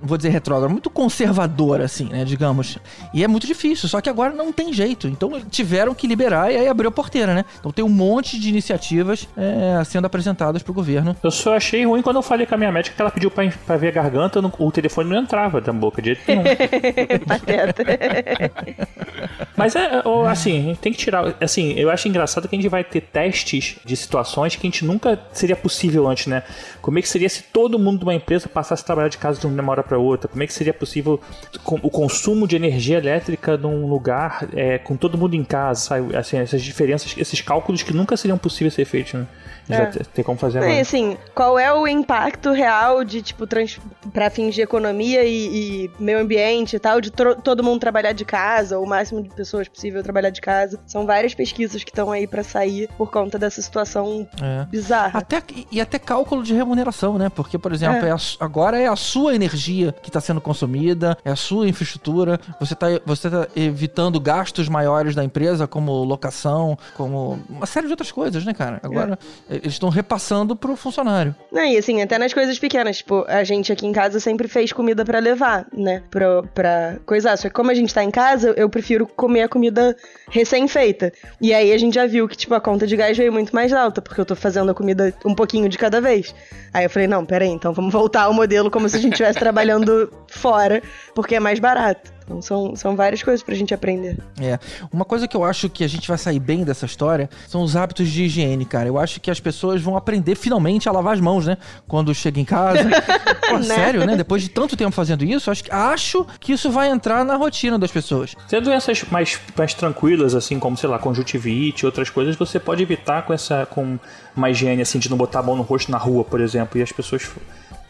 não 0.00 0.08
vou 0.08 0.16
dizer 0.16 0.30
retrógrado, 0.30 0.70
muito 0.70 0.90
conservador, 0.90 1.80
assim, 1.80 2.04
né, 2.04 2.24
digamos. 2.24 2.78
E 3.12 3.22
é 3.24 3.28
muito 3.28 3.46
difícil, 3.46 3.88
só 3.88 4.00
que 4.00 4.08
agora 4.08 4.32
não 4.34 4.52
tem 4.52 4.72
jeito. 4.72 5.08
Então 5.08 5.40
tiveram 5.50 5.94
que 5.94 6.06
liberar 6.06 6.52
e 6.52 6.56
aí 6.56 6.68
abriu 6.68 6.88
a 6.88 6.92
porteira, 6.92 7.34
né? 7.34 7.44
Então 7.58 7.70
tem 7.72 7.84
um 7.84 7.88
monte 7.88 8.38
de 8.38 8.48
iniciativas 8.48 9.28
é, 9.36 9.82
sendo 9.84 10.06
apresentadas 10.06 10.62
pro 10.62 10.72
governo. 10.72 11.16
Eu 11.22 11.30
só 11.30 11.56
achei 11.56 11.84
ruim 11.84 12.02
quando 12.02 12.16
eu 12.16 12.22
falei 12.22 12.46
com 12.46 12.54
a 12.54 12.58
minha 12.58 12.72
médica 12.72 12.96
que 12.96 13.02
ela 13.02 13.10
pediu 13.10 13.30
pra, 13.30 13.48
pra 13.66 13.76
ver 13.76 13.88
a 13.88 13.92
garganta, 13.92 14.40
o 14.58 14.72
telefone 14.72 15.10
não 15.10 15.18
entrava 15.22 15.60
da 15.60 15.72
boca 15.72 16.00
de 16.00 16.14
jeito 16.14 16.22
nenhum. 16.26 16.42
Pateta. 17.26 17.82
Mas 19.60 19.76
é, 19.76 20.02
assim, 20.28 20.58
a 20.58 20.62
gente 20.62 20.78
tem 20.78 20.92
que 20.92 20.98
tirar. 20.98 21.34
Assim, 21.40 21.72
eu 21.74 21.90
acho 21.90 22.08
engraçado 22.08 22.48
que 22.48 22.56
a 22.56 22.58
gente 22.58 22.68
vai 22.68 22.82
ter 22.82 23.02
testes 23.02 23.76
de 23.84 23.94
situações 23.96 24.56
que 24.56 24.66
a 24.66 24.70
gente 24.70 24.84
nunca 24.84 25.20
seria 25.32 25.54
possível 25.54 26.08
antes, 26.08 26.26
né? 26.26 26.42
Como 26.80 26.98
é 26.98 27.02
que 27.02 27.08
seria 27.08 27.28
se 27.28 27.42
todo 27.42 27.78
mundo 27.78 27.98
de 27.98 28.04
uma 28.04 28.14
empresa 28.14 28.48
passasse 28.48 28.82
a 28.82 28.86
trabalhar 28.86 29.08
de 29.08 29.18
casa 29.18 29.38
de 29.38 29.46
uma 29.46 29.70
hora 29.70 29.82
para 29.82 29.98
outra? 29.98 30.28
Como 30.28 30.42
é 30.42 30.46
que 30.46 30.52
seria 30.54 30.72
possível 30.72 31.20
o 31.66 31.90
consumo 31.90 32.48
de 32.48 32.56
energia 32.56 32.96
elétrica 32.96 33.56
num 33.56 33.86
lugar 33.86 34.48
é, 34.54 34.78
com 34.78 34.96
todo 34.96 35.18
mundo 35.18 35.34
em 35.34 35.44
casa, 35.44 35.80
sabe? 35.80 36.16
Assim, 36.16 36.38
essas 36.38 36.62
diferenças, 36.62 37.14
esses 37.18 37.40
cálculos 37.40 37.82
que 37.82 37.92
nunca 37.92 38.16
seriam 38.16 38.38
possíveis 38.38 38.74
ser 38.74 38.86
feitos, 38.86 39.14
né? 39.14 39.26
É. 39.68 39.86
ter, 39.86 40.24
como 40.24 40.36
fazer 40.36 40.58
É, 40.58 40.62
agora. 40.62 40.80
assim, 40.80 41.16
qual 41.34 41.58
é 41.58 41.72
o 41.72 41.86
impacto 41.86 42.50
real 42.50 43.04
de, 43.04 43.22
tipo, 43.22 43.46
trans... 43.46 43.78
pra 44.12 44.28
fins 44.28 44.54
de 44.54 44.62
economia 44.62 45.22
e, 45.24 45.84
e 45.84 45.90
meio 45.98 46.18
ambiente 46.18 46.74
e 46.74 46.78
tal, 46.78 47.00
de 47.00 47.10
todo 47.10 47.62
mundo 47.62 47.78
trabalhar 47.78 48.12
de 48.12 48.24
casa, 48.24 48.78
ou 48.78 48.84
o 48.84 48.88
máximo 48.88 49.22
de 49.22 49.28
pessoas 49.40 49.68
possível 49.68 50.02
trabalhar 50.02 50.28
de 50.30 50.40
casa? 50.40 50.78
São 50.86 51.06
várias 51.06 51.34
pesquisas 51.34 51.82
que 51.82 51.90
estão 51.90 52.12
aí 52.12 52.26
pra 52.26 52.42
sair 52.44 52.88
por 52.98 53.10
conta 53.10 53.38
dessa 53.38 53.62
situação 53.62 54.28
É. 54.42 54.66
bizarra. 54.66 55.18
Até, 55.18 55.42
e 55.72 55.80
até 55.80 55.98
cálculo 55.98 56.42
de 56.42 56.52
remuneração, 56.54 57.16
né? 57.16 57.30
Porque, 57.30 57.56
por 57.58 57.72
exemplo, 57.72 58.04
É. 58.04 58.10
é 58.10 58.12
a 58.12 58.16
agora 58.38 58.78
é 58.78 58.86
a 58.86 58.96
sua 58.96 59.34
energia 59.34 59.92
que 60.02 60.08
está 60.10 60.20
sendo 60.20 60.40
consumida, 60.40 61.16
é 61.24 61.30
a 61.30 61.36
sua 61.36 61.66
infraestrutura, 61.66 62.38
você 62.60 62.74
está 62.74 62.86
você 63.06 63.30
tá 63.30 63.48
evitando 63.56 64.20
gastos 64.20 64.68
maiores 64.68 65.14
da 65.14 65.24
empresa, 65.24 65.66
como 65.66 66.04
locação, 66.04 66.76
como 66.96 67.38
uma 67.48 67.66
série 67.66 67.86
de 67.86 67.92
outras 67.92 68.12
coisas, 68.12 68.44
né, 68.44 68.52
cara? 68.52 68.78
Agora 68.82 69.18
É. 69.48 69.56
eles 69.56 69.72
estão 69.72 69.88
repassando 69.88 70.54
pro 70.54 70.76
funcionário. 70.76 71.34
Não, 71.50 71.64
e 71.64 71.78
assim, 71.78 72.02
até 72.02 72.18
nas 72.18 72.34
coisas 72.34 72.58
pequenas, 72.58 72.98
tipo, 72.98 73.24
a 73.26 73.42
gente 73.44 73.72
aqui 73.72 73.86
em 73.86 73.92
casa 73.92 74.20
sempre 74.20 74.48
fez 74.48 74.72
comida 74.72 75.04
pra 75.04 75.18
levar, 75.18 75.66
né? 75.72 76.02
Pra, 76.10 76.42
pra 76.42 76.96
coisar. 77.06 77.36
Só 77.38 77.48
que 77.48 77.54
como 77.54 77.70
a 77.70 77.74
gente 77.74 77.94
tá 77.94 78.02
em 78.04 78.10
casa, 78.10 78.52
eu 78.56 78.68
prefiro 78.68 79.06
comer 79.06 79.29
a 79.38 79.48
comida 79.48 79.96
recém-feita. 80.28 81.12
E 81.40 81.54
aí 81.54 81.72
a 81.72 81.78
gente 81.78 81.94
já 81.94 82.06
viu 82.06 82.26
que, 82.26 82.36
tipo, 82.36 82.54
a 82.54 82.60
conta 82.60 82.86
de 82.86 82.96
gás 82.96 83.16
veio 83.16 83.32
muito 83.32 83.54
mais 83.54 83.72
alta, 83.72 84.02
porque 84.02 84.20
eu 84.20 84.24
tô 84.24 84.34
fazendo 84.34 84.70
a 84.70 84.74
comida 84.74 85.14
um 85.24 85.34
pouquinho 85.34 85.68
de 85.68 85.78
cada 85.78 86.00
vez. 86.00 86.34
Aí 86.72 86.84
eu 86.84 86.90
falei, 86.90 87.06
não, 87.06 87.24
peraí, 87.24 87.50
então 87.50 87.72
vamos 87.72 87.92
voltar 87.92 88.22
ao 88.22 88.32
modelo 88.32 88.70
como 88.70 88.88
se 88.88 88.96
a 88.96 89.00
gente 89.00 89.12
estivesse 89.12 89.38
trabalhando 89.38 90.12
fora, 90.28 90.82
porque 91.14 91.36
é 91.36 91.40
mais 91.40 91.58
barato. 91.58 92.19
Então 92.30 92.40
são, 92.40 92.76
são 92.76 92.94
várias 92.94 93.24
coisas 93.24 93.42
pra 93.42 93.56
gente 93.56 93.74
aprender. 93.74 94.16
É. 94.40 94.56
Uma 94.92 95.04
coisa 95.04 95.26
que 95.26 95.36
eu 95.36 95.42
acho 95.42 95.68
que 95.68 95.82
a 95.82 95.88
gente 95.88 96.06
vai 96.06 96.16
sair 96.16 96.38
bem 96.38 96.62
dessa 96.62 96.86
história 96.86 97.28
são 97.48 97.60
os 97.62 97.74
hábitos 97.74 98.08
de 98.08 98.22
higiene, 98.22 98.64
cara. 98.64 98.86
Eu 98.86 98.98
acho 98.98 99.20
que 99.20 99.32
as 99.32 99.40
pessoas 99.40 99.82
vão 99.82 99.96
aprender 99.96 100.36
finalmente 100.36 100.88
a 100.88 100.92
lavar 100.92 101.14
as 101.14 101.20
mãos, 101.20 101.44
né? 101.44 101.58
Quando 101.88 102.14
chega 102.14 102.38
em 102.38 102.44
casa. 102.44 102.88
Pô, 103.50 103.56
Né? 103.58 103.62
sério, 103.64 104.06
né? 104.06 104.16
Depois 104.16 104.42
de 104.42 104.48
tanto 104.48 104.76
tempo 104.76 104.92
fazendo 104.92 105.24
isso, 105.24 105.50
acho 105.50 105.64
que, 105.64 105.72
acho 105.72 106.24
que 106.38 106.52
isso 106.52 106.70
vai 106.70 106.88
entrar 106.88 107.24
na 107.24 107.34
rotina 107.34 107.76
das 107.76 107.90
pessoas. 107.90 108.36
Tem 108.48 108.62
doenças 108.62 109.02
mais, 109.10 109.40
mais 109.58 109.74
tranquilas, 109.74 110.36
assim, 110.36 110.60
como, 110.60 110.76
sei 110.76 110.88
lá, 110.88 111.00
conjuntivite, 111.00 111.84
outras 111.84 112.08
coisas, 112.10 112.36
você 112.36 112.60
pode 112.60 112.80
evitar 112.80 113.22
com 113.22 113.32
essa 113.32 113.66
com 113.66 113.98
uma 114.36 114.50
higiene, 114.50 114.82
assim, 114.82 115.00
de 115.00 115.10
não 115.10 115.16
botar 115.16 115.40
a 115.40 115.42
mão 115.42 115.56
no 115.56 115.62
rosto 115.62 115.90
na 115.90 115.98
rua, 115.98 116.22
por 116.22 116.40
exemplo. 116.40 116.78
E 116.78 116.82
as 116.82 116.92
pessoas. 116.92 117.28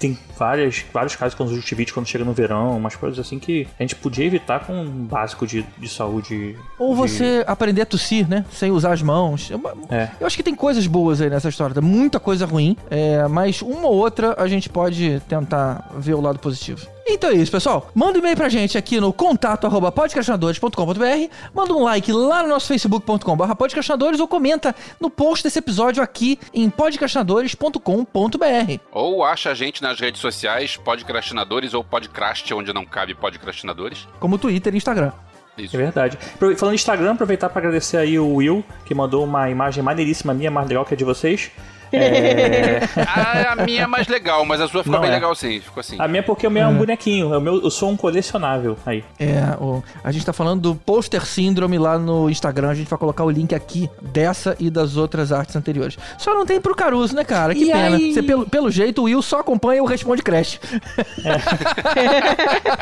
Tem 0.00 0.18
várias, 0.36 0.82
vários 0.92 1.14
casos 1.14 1.34
com 1.34 1.44
conjuntivite 1.44 1.92
quando 1.92 2.06
chega 2.06 2.24
no 2.24 2.32
verão, 2.32 2.76
umas 2.76 2.96
coisas 2.96 3.18
assim 3.18 3.38
que 3.38 3.68
a 3.78 3.82
gente 3.82 3.94
podia 3.94 4.24
evitar 4.24 4.60
com 4.66 4.72
um 4.72 5.04
básico 5.04 5.46
de, 5.46 5.62
de 5.78 5.88
saúde. 5.88 6.56
Ou 6.78 6.94
de- 6.94 7.00
você 7.00 7.44
aprender 7.46 7.82
a 7.82 7.86
tossir, 7.86 8.26
né? 8.28 8.44
Sem 8.50 8.70
usar 8.72 8.92
as 8.94 9.02
mãos. 9.02 9.50
Eu, 9.50 9.60
É. 9.90 10.08
eu 10.18 10.26
acho 10.26 10.36
que 10.36 10.42
tem 10.42 10.54
coisas 10.54 10.86
boas 10.86 11.20
aí 11.20 11.28
nessa 11.30 11.48
história. 11.50 11.74
Tem 11.74 11.82
muita 11.84 12.18
coisa 12.18 12.46
ruim. 12.46 12.76
é, 12.90 13.28
mas 13.28 13.60
uma 13.62 13.86
ou 13.88 13.94
outra 13.96 14.34
a 14.42 14.48
gente 14.48 14.68
pode 14.70 15.20
tentar 15.28 15.90
ver 15.98 16.14
o 16.14 16.20
lado 16.20 16.38
positivo. 16.38 16.86
Então 17.12 17.30
é 17.30 17.34
isso, 17.34 17.50
pessoal. 17.50 17.90
Manda 17.92 18.18
um 18.18 18.20
e-mail 18.20 18.36
pra 18.36 18.48
gente 18.48 18.78
aqui 18.78 19.00
no 19.00 19.12
contato 19.12 19.66
arroba 19.66 19.90
podcastinadores.com.br. 19.90 21.34
Manda 21.52 21.74
um 21.74 21.82
like 21.82 22.12
lá 22.12 22.44
no 22.44 22.48
nosso 22.48 22.68
facebook.com.br 22.68 23.54
podcastinadores 23.56 24.20
ou 24.20 24.28
comenta 24.28 24.74
no 25.00 25.10
post 25.10 25.42
desse 25.42 25.58
episódio 25.58 26.00
aqui 26.02 26.38
em 26.54 26.70
podcastinadores.com.br. 26.70 28.80
Ou 28.92 29.24
acha 29.24 29.50
a 29.50 29.54
gente 29.54 29.82
nas 29.82 29.98
redes 29.98 30.20
sociais, 30.20 30.76
podcrastinadores 30.76 31.74
ou 31.74 31.82
podcast, 31.82 32.54
onde 32.54 32.72
não 32.72 32.86
cabe 32.86 33.12
podcrastinadores. 33.14 34.06
Como 34.20 34.38
Twitter 34.38 34.72
e 34.72 34.76
Instagram. 34.76 35.10
Isso. 35.58 35.74
É 35.74 35.78
verdade. 35.78 36.16
Falando 36.56 36.72
em 36.72 36.76
Instagram, 36.76 37.12
aproveitar 37.12 37.48
para 37.48 37.58
agradecer 37.58 37.96
aí 37.96 38.20
o 38.20 38.36
Will, 38.36 38.64
que 38.86 38.94
mandou 38.94 39.24
uma 39.24 39.50
imagem 39.50 39.82
maneiríssima 39.82 40.32
minha, 40.32 40.50
mais 40.50 40.68
legal 40.68 40.84
que 40.84 40.94
a 40.94 40.96
de 40.96 41.04
vocês. 41.04 41.50
É, 41.92 42.80
A, 43.06 43.52
a 43.52 43.56
minha 43.64 43.82
é 43.82 43.86
mais 43.86 44.06
legal, 44.08 44.44
mas 44.44 44.60
a 44.60 44.68
sua 44.68 44.82
ficou 44.82 44.94
Não 44.96 45.00
bem 45.02 45.10
é. 45.10 45.14
legal 45.14 45.34
sim. 45.34 45.60
Ficou 45.60 45.80
assim. 45.80 45.96
a 45.98 46.06
minha 46.08 46.22
porque 46.22 46.46
o 46.46 46.50
meu 46.50 46.64
é 46.64 46.66
um 46.68 46.76
bonequinho. 46.76 47.36
O 47.36 47.40
meu, 47.40 47.62
eu 47.62 47.70
sou 47.70 47.90
um 47.90 47.96
colecionável 47.96 48.76
aí. 48.86 49.02
É, 49.18 49.56
o- 49.60 49.82
a 50.02 50.12
gente 50.12 50.24
tá 50.24 50.32
falando 50.32 50.60
do 50.60 50.74
Poster 50.74 51.24
Syndrome 51.24 51.78
lá 51.78 51.98
no 51.98 52.28
Instagram. 52.30 52.68
A 52.70 52.74
gente 52.74 52.88
vai 52.88 52.98
colocar 52.98 53.24
o 53.24 53.30
link 53.30 53.54
aqui 53.54 53.88
dessa 54.00 54.56
e 54.58 54.70
das 54.70 54.96
outras 54.96 55.32
artes 55.32 55.54
anteriores. 55.56 55.96
Só 56.18 56.34
não 56.34 56.46
tem 56.46 56.60
pro 56.60 56.74
Caruso, 56.74 57.14
né, 57.14 57.24
cara? 57.24 57.54
Que 57.54 57.64
E 57.64 57.72
pena. 57.72 57.96
aí? 57.96 58.12
Você, 58.14 58.22
pelo, 58.22 58.46
pelo 58.48 58.70
jeito, 58.70 59.00
o 59.02 59.04
Will 59.04 59.22
só 59.22 59.40
acompanha 59.40 59.82
o 59.82 59.86
Responde 59.86 60.22
Crash. 60.22 60.60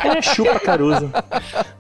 É, 0.05 0.23
chupa 0.23 0.59
Caruso. 0.61 1.11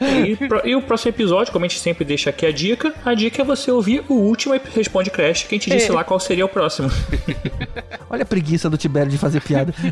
E, 0.01 0.37
pro- 0.37 0.67
e 0.67 0.75
o 0.77 0.83
próximo 0.83 1.11
episódio, 1.11 1.53
como 1.53 1.65
a 1.65 1.69
gente 1.69 1.81
sempre 1.81 2.05
deixa 2.05 2.31
aqui 2.31 2.47
a 2.47 2.53
dica, 2.53 2.93
a 3.05 3.15
dica 3.15 3.43
é 3.43 3.45
você 3.45 3.71
ouvir 3.71 4.03
o 4.09 4.15
último 4.15 4.55
Responde 4.75 5.11
Crash, 5.11 5.45
que 5.45 5.55
a 5.55 5.59
gente 5.59 5.71
disse 5.71 5.91
É. 5.91 5.95
lá 5.95 6.05
qual 6.05 6.19
seria 6.21 6.45
o 6.45 6.49
próximo. 6.49 6.91
Olha 8.11 8.23
a 8.23 8.27
preguiça 8.27 8.71
do 8.71 8.77
Tibério 8.79 9.11
de 9.11 9.19
fazer 9.19 9.41
piada. 9.41 9.73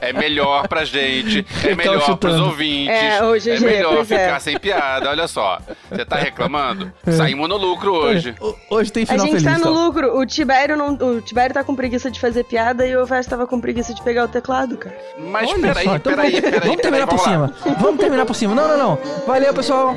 É 0.00 0.12
melhor 0.12 0.68
pra 0.68 0.84
gente, 0.84 1.44
é 1.64 1.74
melhor 1.74 1.94
pros 1.94 2.04
chutando. 2.06 2.44
ouvintes. 2.46 2.94
É, 2.94 3.22
ô, 3.24 3.32
GG, 3.34 3.60
melhor 3.60 3.94
pois 3.96 4.10
é. 4.10 4.24
ficar 4.26 4.40
sem 4.40 4.58
piada, 4.58 5.10
olha 5.10 5.26
só. 5.26 5.58
Você 5.90 6.04
tá 6.04 6.16
reclamando? 6.16 6.92
Saímos 7.10 7.48
no 7.48 7.56
lucro 7.56 7.92
hoje. 7.92 8.34
O- 8.40 8.54
Hoje 8.70 8.92
tem 8.92 9.02
A 9.02 9.06
final 9.06 9.26
gente 9.26 9.40
feliz. 9.40 9.44
tá 9.44 9.58
no 9.58 9.70
então. 9.70 9.72
lucro. 9.86 10.16
O 10.18 10.24
Tibério, 10.24 10.76
não, 10.76 10.94
o 10.94 11.20
Tibério 11.20 11.52
tá 11.54 11.64
com 11.64 11.74
preguiça 11.74 12.10
de 12.10 12.20
fazer 12.20 12.44
piada 12.44 12.86
e 12.86 12.96
o 12.96 13.04
Vest 13.04 13.28
tava 13.28 13.46
com 13.46 13.60
preguiça 13.60 13.92
de 13.92 14.02
pegar 14.02 14.24
o 14.24 14.28
teclado, 14.28 14.76
cara. 14.78 14.96
Mas 15.18 15.50
Olha 15.50 15.60
peraí, 15.60 15.84
só, 15.84 15.96
então 15.96 16.12
peraí, 16.14 16.30
vamos, 16.30 16.40
peraí, 16.40 16.60
vamos 16.60 16.76
peraí, 16.76 16.82
terminar 16.82 17.06
por 17.06 17.16
vamos 17.18 17.32
lá. 17.32 17.48
cima. 17.58 17.76
Vamos 17.80 18.00
terminar 18.00 18.26
por 18.26 18.34
cima. 18.36 18.54
Não, 18.54 18.68
não, 18.68 18.78
não. 18.78 18.98
Valeu, 19.26 19.52
pessoal. 19.52 19.96